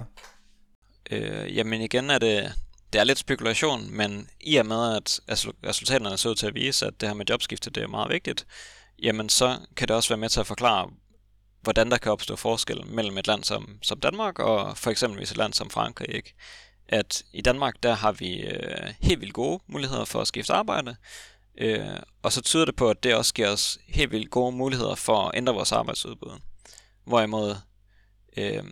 Øh, 1.12 1.56
jamen 1.56 1.82
igen 1.82 2.10
er 2.10 2.18
det, 2.18 2.54
det 2.94 3.00
er 3.00 3.04
lidt 3.04 3.18
spekulation, 3.18 3.96
men 3.98 4.30
i 4.42 4.56
og 4.56 4.66
med, 4.66 4.96
at 4.96 5.20
resultaterne 5.68 6.18
ser 6.18 6.30
ud 6.30 6.36
til 6.36 6.48
at 6.48 6.56
vise, 6.56 6.86
at 6.86 7.02
det 7.02 7.10
her 7.10 7.16
med 7.16 7.26
jobskifte 7.30 7.70
det 7.70 7.84
er 7.84 7.88
meget 7.88 8.12
vigtigt, 8.12 8.46
jamen 9.04 9.30
så 9.30 9.58
kan 9.76 9.88
det 9.88 9.96
også 9.96 10.10
være 10.10 10.18
med 10.18 10.30
til 10.30 10.40
at 10.40 10.48
forklare, 10.48 10.90
hvordan 11.62 11.92
der 11.92 11.98
kan 11.98 12.12
opstå 12.12 12.36
forskel 12.36 12.86
mellem 12.88 13.18
et 13.18 13.28
land 13.28 13.44
som, 13.44 13.78
som 13.82 14.00
Danmark 14.00 14.40
og 14.40 14.78
for 14.78 14.92
eksempel 14.92 15.22
et 15.22 15.38
land 15.38 15.54
som 15.54 15.70
Frankrig. 15.70 16.16
Ikke? 16.16 16.34
At 16.88 17.24
i 17.34 17.42
Danmark, 17.42 17.74
der 17.84 17.94
har 17.94 18.12
vi 18.12 18.42
øh, 18.42 18.94
helt 19.02 19.22
vildt 19.22 19.34
gode 19.34 19.60
muligheder 19.68 20.06
for 20.06 20.22
at 20.22 20.28
skifte 20.28 20.54
arbejde, 20.54 20.96
øh, 21.58 22.00
og 22.22 22.32
så 22.32 22.42
tyder 22.42 22.66
det 22.66 22.76
på, 22.76 22.90
at 22.90 23.04
det 23.04 23.16
også 23.16 23.34
giver 23.34 23.50
os 23.50 23.78
helt 23.88 24.12
vildt 24.12 24.32
gode 24.32 24.52
muligheder 24.52 24.96
for 24.96 25.28
at 25.28 25.32
ændre 25.38 25.54
vores 25.54 25.72
arbejdsudbud. 25.72 26.40
Hvorimod 27.06 27.56
øh, 28.38 28.64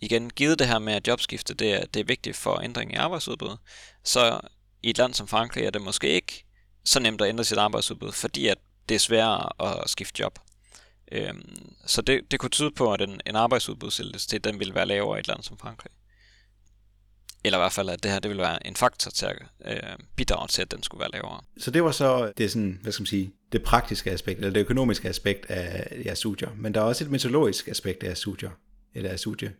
igen, 0.00 0.30
givet 0.30 0.58
det 0.58 0.66
her 0.66 0.78
med, 0.78 0.92
at 0.92 1.08
jobskifte 1.08 1.54
det 1.54 1.74
er, 1.74 1.86
det 1.86 2.00
er 2.00 2.04
vigtigt 2.04 2.36
for 2.36 2.60
ændring 2.60 2.92
i 2.92 2.96
arbejdsudbud, 2.96 3.56
så 4.04 4.40
i 4.82 4.90
et 4.90 4.98
land 4.98 5.14
som 5.14 5.28
Frankrig 5.28 5.64
er 5.64 5.70
det 5.70 5.82
måske 5.82 6.08
ikke 6.08 6.44
så 6.84 7.00
nemt 7.00 7.22
at 7.22 7.28
ændre 7.28 7.44
sit 7.44 7.58
arbejdsudbud, 7.58 8.12
fordi 8.12 8.48
at 8.48 8.58
det 8.88 8.94
er 8.94 8.98
sværere 8.98 9.82
at 9.82 9.90
skifte 9.90 10.20
job. 10.20 10.38
Øhm, 11.12 11.74
så 11.86 12.02
det, 12.02 12.30
det 12.30 12.40
kunne 12.40 12.50
tyde 12.50 12.70
på, 12.70 12.92
at 12.92 13.00
en, 13.00 13.20
en 13.26 13.36
arbejdsudbudselektricitet, 13.36 14.44
den 14.44 14.58
ville 14.58 14.74
være 14.74 14.86
lavere 14.86 15.18
i 15.18 15.20
et 15.20 15.28
land 15.28 15.42
som 15.42 15.58
Frankrig. 15.58 15.92
Eller 17.44 17.58
i 17.58 17.60
hvert 17.60 17.72
fald, 17.72 17.88
at 17.88 18.02
det 18.02 18.10
her 18.10 18.18
det 18.18 18.28
ville 18.28 18.42
være 18.42 18.66
en 18.66 18.76
faktor 18.76 19.10
til 19.10 19.26
at 19.26 19.36
øh, 19.66 19.98
bidrage 20.16 20.48
til, 20.48 20.62
at 20.62 20.70
den 20.70 20.82
skulle 20.82 21.00
være 21.00 21.10
lavere. 21.12 21.40
Så 21.58 21.70
det 21.70 21.84
var 21.84 21.90
så 21.90 22.32
det, 22.38 22.50
sådan, 22.50 22.78
hvad 22.82 22.92
skal 22.92 23.02
man 23.02 23.06
sige, 23.06 23.32
det 23.52 23.62
praktiske 23.62 24.10
aspekt, 24.10 24.38
eller 24.38 24.52
det 24.52 24.60
økonomiske 24.60 25.08
aspekt 25.08 25.46
af 25.50 26.02
jeres 26.04 26.18
studier. 26.18 26.48
Men 26.56 26.74
der 26.74 26.80
er 26.80 26.84
også 26.84 27.04
et 27.04 27.10
metodologisk 27.10 27.68
aspekt 27.68 28.02
af 28.02 28.06
jeres 28.06 28.18
studier, 28.18 28.50
eller 28.94 29.10
af 29.10 29.18
studie 29.18 29.52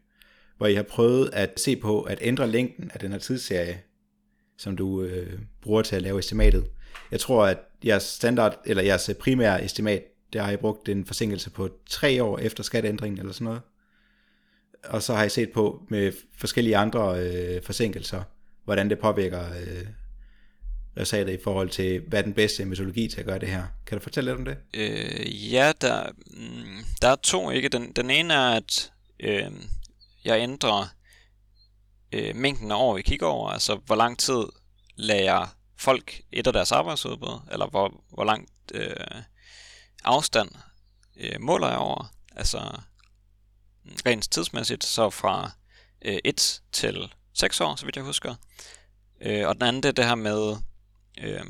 hvor 0.56 0.66
I 0.66 0.74
har 0.74 0.82
prøvet 0.82 1.30
at 1.32 1.60
se 1.60 1.76
på 1.76 2.02
at 2.02 2.18
ændre 2.20 2.50
længden 2.50 2.90
af 2.94 3.00
den 3.00 3.12
her 3.12 3.18
tidsserie, 3.18 3.80
som 4.58 4.76
du 4.76 5.02
øh, 5.02 5.38
bruger 5.62 5.82
til 5.82 5.96
at 5.96 6.02
lave 6.02 6.18
estimatet. 6.18 6.66
Jeg 7.10 7.20
tror, 7.20 7.46
at 7.46 7.58
jeres 7.84 8.02
standard, 8.02 8.62
eller 8.66 8.82
jeres 8.82 9.10
primære 9.20 9.64
estimat, 9.64 10.02
der 10.32 10.42
har 10.42 10.52
I 10.52 10.56
brugt 10.56 10.88
en 10.88 11.06
forsinkelse 11.06 11.50
på 11.50 11.68
tre 11.90 12.22
år 12.22 12.38
efter 12.38 12.62
skatteændringen 12.62 13.18
eller 13.18 13.32
sådan 13.32 13.44
noget. 13.44 13.60
Og 14.88 15.02
så 15.02 15.14
har 15.14 15.20
jeg 15.20 15.30
set 15.30 15.52
på 15.52 15.82
med 15.88 16.12
forskellige 16.38 16.76
andre 16.76 17.20
øh, 17.20 17.62
forsinkelser, 17.62 18.22
hvordan 18.64 18.90
det 18.90 18.98
påvirker 18.98 19.44
øh, 19.44 19.86
resultatet 20.96 21.32
i 21.32 21.42
forhold 21.44 21.70
til, 21.70 22.00
hvad 22.08 22.18
er 22.18 22.22
den 22.22 22.34
bedste 22.34 22.64
metodologi 22.64 23.08
til 23.08 23.20
at 23.20 23.26
gøre 23.26 23.38
det 23.38 23.48
her. 23.48 23.64
Kan 23.86 23.98
du 23.98 24.02
fortælle 24.02 24.30
lidt 24.30 24.38
om 24.38 24.44
det? 24.44 24.56
Øh, 24.74 25.52
ja, 25.52 25.72
der, 25.80 26.10
mm, 26.26 26.84
der 27.02 27.08
er 27.08 27.16
to. 27.16 27.50
ikke. 27.50 27.68
Den, 27.68 27.92
den 27.92 28.10
ene 28.10 28.34
er, 28.34 28.50
at 28.50 28.92
øh, 29.20 29.50
jeg 30.24 30.40
ændrer 30.40 30.94
øh, 32.12 32.36
mængden 32.36 32.70
af 32.70 32.76
år, 32.76 32.96
vi 32.96 33.02
kigger 33.02 33.26
over, 33.26 33.50
altså 33.50 33.80
hvor 33.86 33.96
lang 33.96 34.18
tid 34.18 34.44
lader 34.96 35.24
jeg 35.24 35.48
folk 35.78 36.20
et 36.32 36.46
af 36.46 36.52
deres 36.52 36.72
arbejdsudbud, 36.72 37.40
eller 37.52 37.66
hvor, 37.66 38.04
hvor 38.10 38.24
langt 38.24 38.50
øh, 38.74 39.22
afstand 40.04 40.50
øh, 41.16 41.40
måler 41.40 41.68
jeg 41.68 41.78
over, 41.78 42.14
altså 42.36 42.80
rent 44.06 44.30
tidsmæssigt, 44.30 44.84
så 44.84 45.10
fra 45.10 45.50
øh, 46.02 46.18
1 46.24 46.62
til 46.72 47.12
6 47.34 47.60
år, 47.60 47.76
så 47.76 47.84
vidt 47.84 47.96
jeg 47.96 48.04
husker. 48.04 48.34
Øh, 49.20 49.48
og 49.48 49.54
den 49.54 49.62
anden 49.62 49.82
det 49.82 49.88
er 49.88 49.92
det 49.92 50.04
her 50.04 50.14
med, 50.14 50.56
øh, 51.20 51.44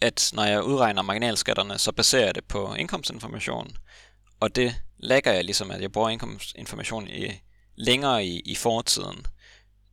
at 0.00 0.30
når 0.34 0.44
jeg 0.44 0.64
udregner 0.64 1.02
marginalskatterne, 1.02 1.78
så 1.78 1.92
baserer 1.92 2.24
jeg 2.24 2.34
det 2.34 2.44
på 2.44 2.74
indkomstinformation, 2.74 3.76
og 4.40 4.56
det 4.56 4.74
lægger 4.98 5.32
jeg 5.32 5.44
ligesom, 5.44 5.70
at 5.70 5.80
jeg 5.80 5.92
bruger 5.92 6.08
indkomstinformation 6.08 7.08
i, 7.08 7.40
længere 7.74 8.24
i, 8.24 8.40
i 8.40 8.54
fortiden, 8.54 9.26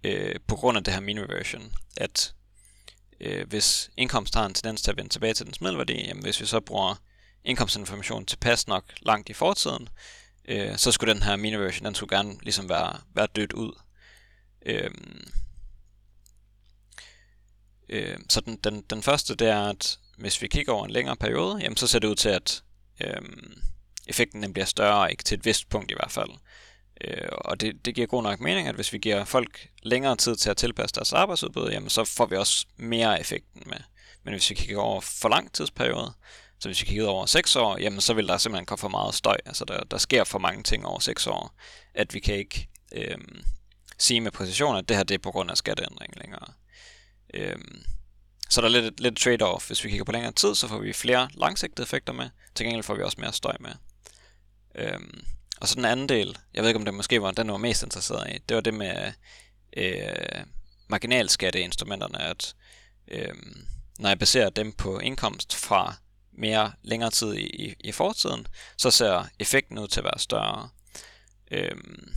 øh, 0.03 0.35
på 0.47 0.55
grund 0.55 0.77
af 0.77 0.83
det 0.83 0.93
her 0.93 1.01
mean 1.01 1.19
reversion, 1.19 1.73
at 1.97 2.33
øh, 3.19 3.47
hvis 3.47 3.89
indkomst 3.97 4.35
har 4.35 4.45
en 4.45 4.53
tendens 4.53 4.81
til 4.81 4.91
at 4.91 4.97
vende 4.97 5.09
tilbage 5.09 5.33
til 5.33 5.45
dens 5.45 5.61
middelværdi, 5.61 6.07
jamen 6.07 6.23
hvis 6.23 6.41
vi 6.41 6.45
så 6.45 6.59
bruger 6.59 6.95
indkomstinformation 7.43 8.25
tilpas 8.25 8.67
nok 8.67 8.83
langt 9.01 9.29
i 9.29 9.33
fortiden, 9.33 9.89
øh, 10.47 10.77
så 10.77 10.91
skulle 10.91 11.13
den 11.13 11.23
her 11.23 11.35
mini-version, 11.35 11.85
den 11.85 11.95
skulle 11.95 12.17
gerne 12.17 12.35
ligesom 12.41 12.69
være, 12.69 12.99
være 13.15 13.27
dødt 13.35 13.53
ud. 13.53 13.73
Øh, 14.65 14.91
øh, 17.89 18.17
så 18.29 18.41
den, 18.41 18.57
den, 18.63 18.81
den 18.81 19.03
første, 19.03 19.35
det 19.35 19.47
er, 19.47 19.61
at 19.61 19.99
hvis 20.17 20.41
vi 20.41 20.47
kigger 20.47 20.73
over 20.73 20.85
en 20.85 20.91
længere 20.91 21.15
periode, 21.15 21.57
jamen 21.61 21.77
så 21.77 21.87
ser 21.87 21.99
det 21.99 22.07
ud 22.07 22.15
til, 22.15 22.29
at 22.29 22.63
øh, 23.01 23.21
effekten 24.07 24.43
den 24.43 24.53
bliver 24.53 24.65
større, 24.65 25.11
ikke 25.11 25.23
til 25.23 25.37
et 25.37 25.45
vist 25.45 25.69
punkt 25.69 25.91
i 25.91 25.95
hvert 25.95 26.11
fald. 26.11 26.29
Øh, 27.01 27.27
og 27.31 27.61
det, 27.61 27.85
det 27.85 27.95
giver 27.95 28.07
god 28.07 28.23
nok 28.23 28.39
mening, 28.39 28.67
at 28.67 28.75
hvis 28.75 28.93
vi 28.93 28.97
giver 28.97 29.25
folk 29.25 29.69
længere 29.83 30.15
tid 30.15 30.35
til 30.35 30.49
at 30.49 30.57
tilpasse 30.57 30.95
deres 30.95 31.13
arbejdsudbud, 31.13 31.69
jamen 31.71 31.89
så 31.89 32.03
får 32.03 32.25
vi 32.25 32.35
også 32.35 32.65
mere 32.77 33.19
effekten 33.19 33.63
med. 33.65 33.77
Men 34.23 34.33
hvis 34.33 34.49
vi 34.49 34.55
kigger 34.55 34.81
over 34.81 35.01
for 35.01 35.29
lang 35.29 35.53
tidsperiode, 35.53 36.13
så 36.65 36.69
hvis 36.69 36.81
vi 36.81 36.85
kigger 36.85 37.07
over 37.07 37.25
6 37.25 37.55
år, 37.55 37.77
jamen 37.77 38.01
så 38.01 38.13
vil 38.13 38.27
der 38.27 38.37
simpelthen 38.37 38.65
komme 38.65 38.79
for 38.79 38.87
meget 38.87 39.15
støj. 39.15 39.37
Altså 39.45 39.65
der, 39.65 39.83
der 39.83 39.97
sker 39.97 40.23
for 40.23 40.39
mange 40.39 40.63
ting 40.63 40.85
over 40.85 40.99
6 40.99 41.27
år, 41.27 41.55
at 41.93 42.13
vi 42.13 42.19
kan 42.19 42.35
ikke 42.35 42.67
øh, 42.91 43.17
sige 43.97 44.21
med 44.21 44.31
præcision, 44.31 44.77
at 44.77 44.89
det 44.89 44.97
her 44.97 45.03
det 45.03 45.15
er 45.15 45.19
på 45.19 45.31
grund 45.31 45.51
af 45.51 45.57
skatteændring 45.57 46.17
længere. 46.17 46.47
Øh, 47.33 47.57
så 48.49 48.61
der 48.61 48.67
er 48.67 48.71
lidt, 48.71 48.99
lidt 48.99 49.19
trade-off. 49.19 49.67
Hvis 49.67 49.83
vi 49.83 49.89
kigger 49.89 50.05
på 50.05 50.11
længere 50.11 50.31
tid, 50.31 50.55
så 50.55 50.67
får 50.67 50.77
vi 50.77 50.93
flere 50.93 51.29
langsigtede 51.33 51.83
effekter 51.83 52.13
med. 52.13 52.29
Til 52.55 52.65
gengæld 52.65 52.83
får 52.83 52.95
vi 52.95 53.03
også 53.03 53.21
mere 53.21 53.33
støj 53.33 53.55
med. 53.59 53.73
Øhm, 54.75 55.25
og 55.61 55.67
så 55.67 55.75
den 55.75 55.85
anden 55.85 56.09
del, 56.09 56.37
jeg 56.53 56.63
ved 56.63 56.69
ikke 56.69 56.79
om 56.79 56.85
det 56.85 56.93
måske 56.93 57.21
var 57.21 57.31
den, 57.31 57.47
du 57.47 57.53
var 57.53 57.57
mest 57.57 57.83
interesseret 57.83 58.29
i, 58.29 58.37
det 58.49 58.55
var 58.55 58.61
det 58.61 58.73
med 58.73 59.11
øh, 59.77 60.45
marginalskatteinstrumenterne, 60.87 62.21
at 62.21 62.55
øh, 63.07 63.35
når 63.99 64.09
jeg 64.09 64.19
baserer 64.19 64.49
dem 64.49 64.71
på 64.71 64.99
indkomst 64.99 65.55
fra 65.55 65.95
mere 66.37 66.71
længere 66.83 67.11
tid 67.11 67.33
i, 67.33 67.45
i, 67.45 67.75
i 67.79 67.91
fortiden, 67.91 68.47
så 68.77 68.91
ser 68.91 69.27
effekten 69.39 69.79
ud 69.79 69.87
til 69.87 69.99
at 69.99 70.03
være 70.03 70.19
større. 70.19 70.69
Øhm, 71.51 72.13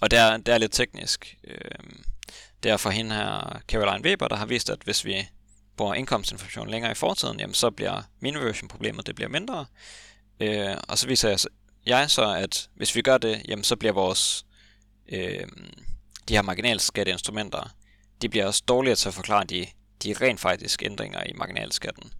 og 0.00 0.10
det 0.10 0.18
er, 0.18 0.36
det 0.36 0.54
er 0.54 0.58
lidt 0.58 0.72
teknisk. 0.72 1.36
Øhm, 1.44 2.04
det 2.62 2.70
er 2.70 2.76
for 2.76 2.90
hende 2.90 3.14
her, 3.14 3.60
Caroline 3.68 4.04
Weber, 4.04 4.28
der 4.28 4.36
har 4.36 4.46
vist, 4.46 4.70
at 4.70 4.78
hvis 4.84 5.04
vi 5.04 5.28
bruger 5.76 5.94
indkomstinformation 5.94 6.70
længere 6.70 6.92
i 6.92 6.94
fortiden, 6.94 7.40
jamen 7.40 7.54
så 7.54 7.70
bliver 7.70 8.02
miniversion-problemet 8.20 9.06
det 9.06 9.14
bliver 9.14 9.28
mindre. 9.28 9.66
Øh, 10.40 10.76
og 10.88 10.98
så 10.98 11.06
viser 11.06 11.28
jeg 11.28 11.38
jeg 11.86 12.10
så, 12.10 12.34
at 12.34 12.68
hvis 12.76 12.94
vi 12.94 13.02
gør 13.02 13.18
det, 13.18 13.42
jamen 13.48 13.64
så 13.64 13.76
bliver 13.76 13.92
vores 13.92 14.46
øh, 15.08 15.46
de 16.28 16.34
her 16.34 16.42
marginalskatteinstrumenter, 16.42 17.74
de 18.22 18.28
bliver 18.28 18.46
også 18.46 18.62
dårligere 18.68 18.96
til 18.96 19.08
at 19.08 19.14
forklare 19.14 19.44
de, 19.44 19.66
de 20.02 20.14
rent 20.20 20.40
faktisk 20.40 20.82
ændringer 20.82 21.22
i 21.26 21.32
marginalskatten. 21.32 22.12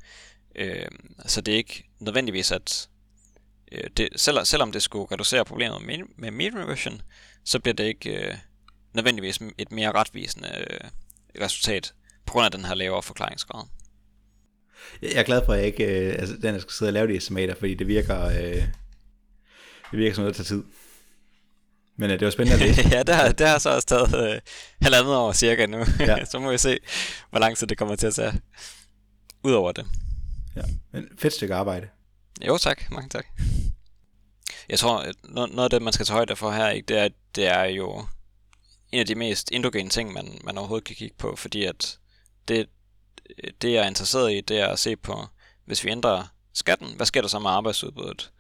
Øh, 0.57 0.87
så 1.27 1.41
det 1.41 1.55
er 1.55 1.59
ikke 1.59 1.85
nødvendigvis, 1.99 2.53
at 2.53 2.89
øh, 3.73 3.91
det, 3.97 4.09
selv, 4.17 4.45
selvom 4.45 4.73
det 4.73 4.83
skulle 4.83 5.07
reducere 5.13 5.45
problemet 5.45 5.83
med, 5.83 5.99
med 6.17 6.31
mean 6.31 6.59
reversion, 6.59 7.03
så 7.45 7.59
bliver 7.59 7.75
det 7.75 7.85
ikke 7.85 8.11
øh, 8.11 8.35
nødvendigvis 8.95 9.39
et 9.59 9.73
mere 9.73 9.93
retvisende 9.93 10.67
øh, 10.71 10.91
resultat 11.43 11.95
på 12.27 12.33
grund 12.33 12.45
af 12.45 12.51
den 12.51 12.65
her 12.65 12.75
lavere 12.75 13.03
forklaringsgrad. 13.03 13.67
Jeg 15.03 15.13
er 15.15 15.23
glad 15.23 15.43
for, 15.47 15.53
at 15.53 15.59
jeg 15.59 15.67
ikke 15.67 15.85
øh, 15.85 16.15
altså, 16.19 16.37
den, 16.37 16.55
jeg 16.55 16.61
skal 16.61 16.73
sidde 16.73 16.89
og 16.89 16.93
lave 16.93 17.09
de 17.09 17.17
estimater, 17.17 17.55
fordi 17.55 17.75
det 17.75 17.87
virker, 17.87 18.25
øh, 18.25 18.65
det 19.91 19.99
virker 19.99 20.15
som 20.15 20.23
noget, 20.23 20.37
der 20.37 20.45
tager 20.45 20.57
tid. 20.57 20.65
Men 21.97 22.11
uh, 22.11 22.15
det 22.19 22.25
var 22.25 22.31
spændende 22.31 22.63
at 22.63 22.69
læse. 22.69 22.89
ja, 22.97 23.03
det 23.03 23.15
har, 23.15 23.33
det 23.33 23.49
har 23.49 23.59
så 23.59 23.71
også 23.71 23.89
taget 23.89 24.35
uh, 24.35 24.39
halvandet 24.83 25.15
år 25.17 25.33
cirka 25.33 25.67
nu. 25.67 25.85
Ja. 25.99 26.25
så 26.31 26.39
må 26.39 26.51
vi 26.51 26.59
se, 26.59 26.79
hvor 27.31 27.39
lang 27.39 27.57
tid 27.57 27.67
det 27.67 27.79
kommer 27.79 27.97
til 27.97 28.07
at 28.07 28.15
tage. 28.15 28.33
Udover 29.43 29.73
det. 29.73 29.87
Ja, 30.61 30.75
men 30.93 31.09
fedt 31.19 31.35
stykke 31.35 31.55
arbejde. 31.55 31.89
Jo 32.47 32.59
tak, 32.59 32.91
mange 32.91 33.09
tak. 33.09 33.27
Jeg 34.69 34.79
tror, 34.79 35.07
noget 35.29 35.59
af 35.59 35.71
det, 35.71 35.83
man 35.83 35.93
skal 35.93 36.07
tage 36.07 36.15
højde 36.15 36.37
for 36.37 36.51
her, 36.51 36.69
ikke, 36.69 36.87
det, 36.87 36.99
er, 36.99 37.09
det 37.35 37.47
er 37.47 37.65
jo 37.65 38.07
en 38.93 39.01
af 39.01 39.07
de 39.07 39.15
mest 39.15 39.53
endogene 39.53 39.91
ting, 39.91 40.13
man, 40.13 40.39
man 40.45 40.59
overhovedet 40.59 40.85
kan 40.87 40.97
kigge 40.97 41.17
på, 41.19 41.37
fordi 41.37 41.65
at 41.65 41.99
det, 42.49 42.69
det, 43.63 43.73
jeg 43.73 43.83
er 43.83 43.89
interesseret 43.89 44.33
i, 44.33 44.41
det 44.41 44.61
er 44.61 44.67
at 44.67 44.79
se 44.79 44.97
på, 44.97 45.27
hvis 45.65 45.85
vi 45.85 45.91
ændrer 45.91 46.27
skatten, 46.53 46.97
hvad 46.97 47.07
sker 47.07 47.21
der 47.21 47.29
så 47.29 47.39
med 47.39 47.51
arbejdsudbuddet? 47.51 48.33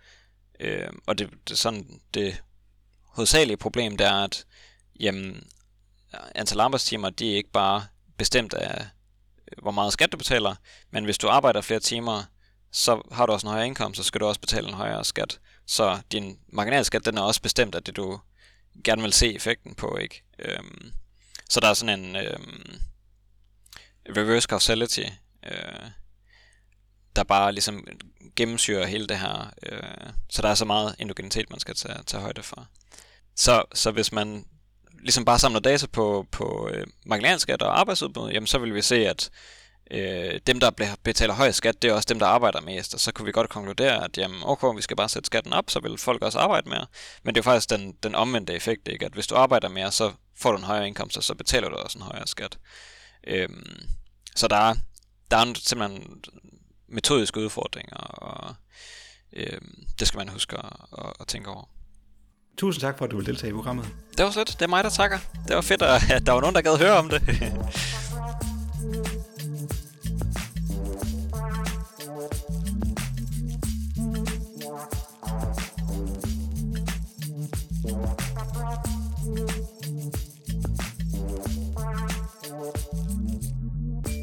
Øh, 0.60 0.88
og 1.06 1.18
det, 1.18 1.30
det 1.48 1.58
sådan, 1.58 2.00
det 2.14 2.42
hovedsagelige 3.04 3.56
problem, 3.56 3.96
det 3.96 4.06
er, 4.06 4.24
at 4.24 4.46
jamen, 5.00 5.44
antal 6.34 6.60
arbejdstimer, 6.60 7.10
de 7.10 7.32
er 7.32 7.36
ikke 7.36 7.50
bare 7.50 7.84
bestemt 8.16 8.54
af, 8.54 8.86
hvor 9.62 9.70
meget 9.70 9.92
skat 9.92 10.12
du 10.12 10.16
betaler, 10.16 10.54
men 10.90 11.04
hvis 11.04 11.18
du 11.18 11.28
arbejder 11.28 11.60
flere 11.60 11.80
timer, 11.80 12.24
så 12.72 13.02
har 13.12 13.26
du 13.26 13.32
også 13.32 13.46
en 13.46 13.50
højere 13.50 13.66
indkomst, 13.66 13.96
så 13.96 14.02
skal 14.02 14.20
du 14.20 14.26
også 14.26 14.40
betale 14.40 14.68
en 14.68 14.74
højere 14.74 15.04
skat. 15.04 15.40
Så 15.66 16.00
din 16.12 16.38
marginalskat, 16.52 17.04
den 17.04 17.18
er 17.18 17.22
også 17.22 17.42
bestemt 17.42 17.74
af 17.74 17.82
det, 17.82 17.96
du 17.96 18.20
gerne 18.84 19.02
vil 19.02 19.12
se 19.12 19.34
effekten 19.34 19.74
på, 19.74 19.96
ikke? 19.96 20.22
Øhm, 20.38 20.92
så 21.48 21.60
der 21.60 21.68
er 21.68 21.74
sådan 21.74 22.00
en 22.00 22.16
øhm, 22.16 22.80
reverse 24.16 24.46
causality, 24.46 25.04
øh, 25.46 25.90
der 27.16 27.24
bare 27.24 27.52
ligesom 27.52 27.86
gennemsyrer 28.36 28.86
hele 28.86 29.06
det 29.06 29.18
her. 29.18 29.50
Øh, 29.62 30.12
så 30.30 30.42
der 30.42 30.48
er 30.48 30.54
så 30.54 30.64
meget 30.64 30.94
endogenitet, 30.98 31.50
man 31.50 31.60
skal 31.60 31.74
tage, 31.74 32.02
tage 32.06 32.20
højde 32.20 32.42
for. 32.42 32.68
Så, 33.36 33.64
så 33.74 33.90
hvis 33.90 34.12
man 34.12 34.44
ligesom 35.02 35.24
bare 35.24 35.38
samler 35.38 35.60
data 35.60 35.86
på, 35.86 36.26
på 36.30 36.68
øh, 36.72 36.86
marginalskat 37.06 37.62
og 37.62 37.80
arbejdsudbud, 37.80 38.30
jamen 38.30 38.46
så 38.46 38.58
vil 38.58 38.74
vi 38.74 38.82
se, 38.82 39.08
at 39.08 39.30
øh, 39.90 40.40
dem, 40.46 40.60
der 40.60 40.96
betaler 41.02 41.34
høj 41.34 41.50
skat, 41.50 41.82
det 41.82 41.90
er 41.90 41.94
også 41.94 42.06
dem, 42.08 42.18
der 42.18 42.26
arbejder 42.26 42.60
mest. 42.60 42.94
Og 42.94 43.00
så 43.00 43.12
kunne 43.12 43.26
vi 43.26 43.32
godt 43.32 43.50
konkludere, 43.50 44.04
at 44.04 44.18
jamen, 44.18 44.40
okay, 44.44 44.76
vi 44.76 44.82
skal 44.82 44.96
bare 44.96 45.08
sætte 45.08 45.26
skatten 45.26 45.52
op, 45.52 45.70
så 45.70 45.80
vil 45.80 45.98
folk 45.98 46.22
også 46.22 46.38
arbejde 46.38 46.68
mere. 46.68 46.86
Men 47.22 47.34
det 47.34 47.40
er 47.40 47.42
faktisk 47.42 47.70
den, 47.70 47.92
den 48.02 48.14
omvendte 48.14 48.54
effekt, 48.54 48.88
ikke? 48.88 49.06
at 49.06 49.12
hvis 49.12 49.26
du 49.26 49.34
arbejder 49.34 49.68
mere, 49.68 49.92
så 49.92 50.12
får 50.36 50.52
du 50.52 50.58
en 50.58 50.64
højere 50.64 50.86
indkomst, 50.86 51.16
og 51.16 51.24
så 51.24 51.34
betaler 51.34 51.68
du 51.68 51.74
også 51.74 51.98
en 51.98 52.04
højere 52.04 52.26
skat. 52.26 52.58
Øhm, 53.26 53.80
så 54.36 54.48
der 54.48 54.56
er, 54.56 54.74
der 55.30 55.36
er 55.36 55.54
simpelthen 55.54 56.22
metodiske 56.88 57.40
udfordringer, 57.40 57.96
og 57.96 58.54
øhm, 59.32 59.86
det 59.98 60.08
skal 60.08 60.18
man 60.18 60.28
huske 60.28 60.56
at, 60.56 60.72
at, 60.98 61.12
at 61.20 61.26
tænke 61.26 61.50
over. 61.50 61.64
Tusind 62.60 62.80
tak 62.80 62.98
for, 62.98 63.04
at 63.04 63.10
du 63.10 63.16
vil 63.16 63.26
deltage 63.26 63.50
i 63.50 63.54
programmet. 63.54 63.86
Det 64.16 64.24
var 64.24 64.30
sødt. 64.30 64.48
Det 64.58 64.62
er 64.62 64.68
mig, 64.68 64.84
der 64.84 64.90
takker. 64.90 65.18
Det 65.48 65.56
var 65.56 65.60
fedt, 65.60 65.82
at 65.82 66.26
der 66.26 66.32
var 66.32 66.40
nogen, 66.40 66.54
der 66.54 66.60
gad 66.60 66.78
høre 66.78 66.98
om 66.98 67.08
det. 67.08 67.22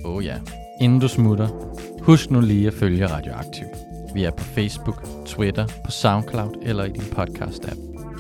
Oh 0.05 0.25
ja. 0.25 0.39
Inden 0.81 0.99
du 0.99 1.07
smutter, 1.07 1.47
husk 2.01 2.31
nu 2.31 2.41
lige 2.41 2.67
at 2.67 2.73
følge 2.73 3.07
Radioaktiv. 3.07 3.65
Vi 4.13 4.23
er 4.23 4.31
på 4.31 4.43
Facebook, 4.43 5.03
Twitter, 5.25 5.67
på 5.85 5.91
SoundCloud 5.91 6.55
eller 6.61 6.83
i 6.83 6.89
din 6.89 7.01
podcast-app. 7.01 7.96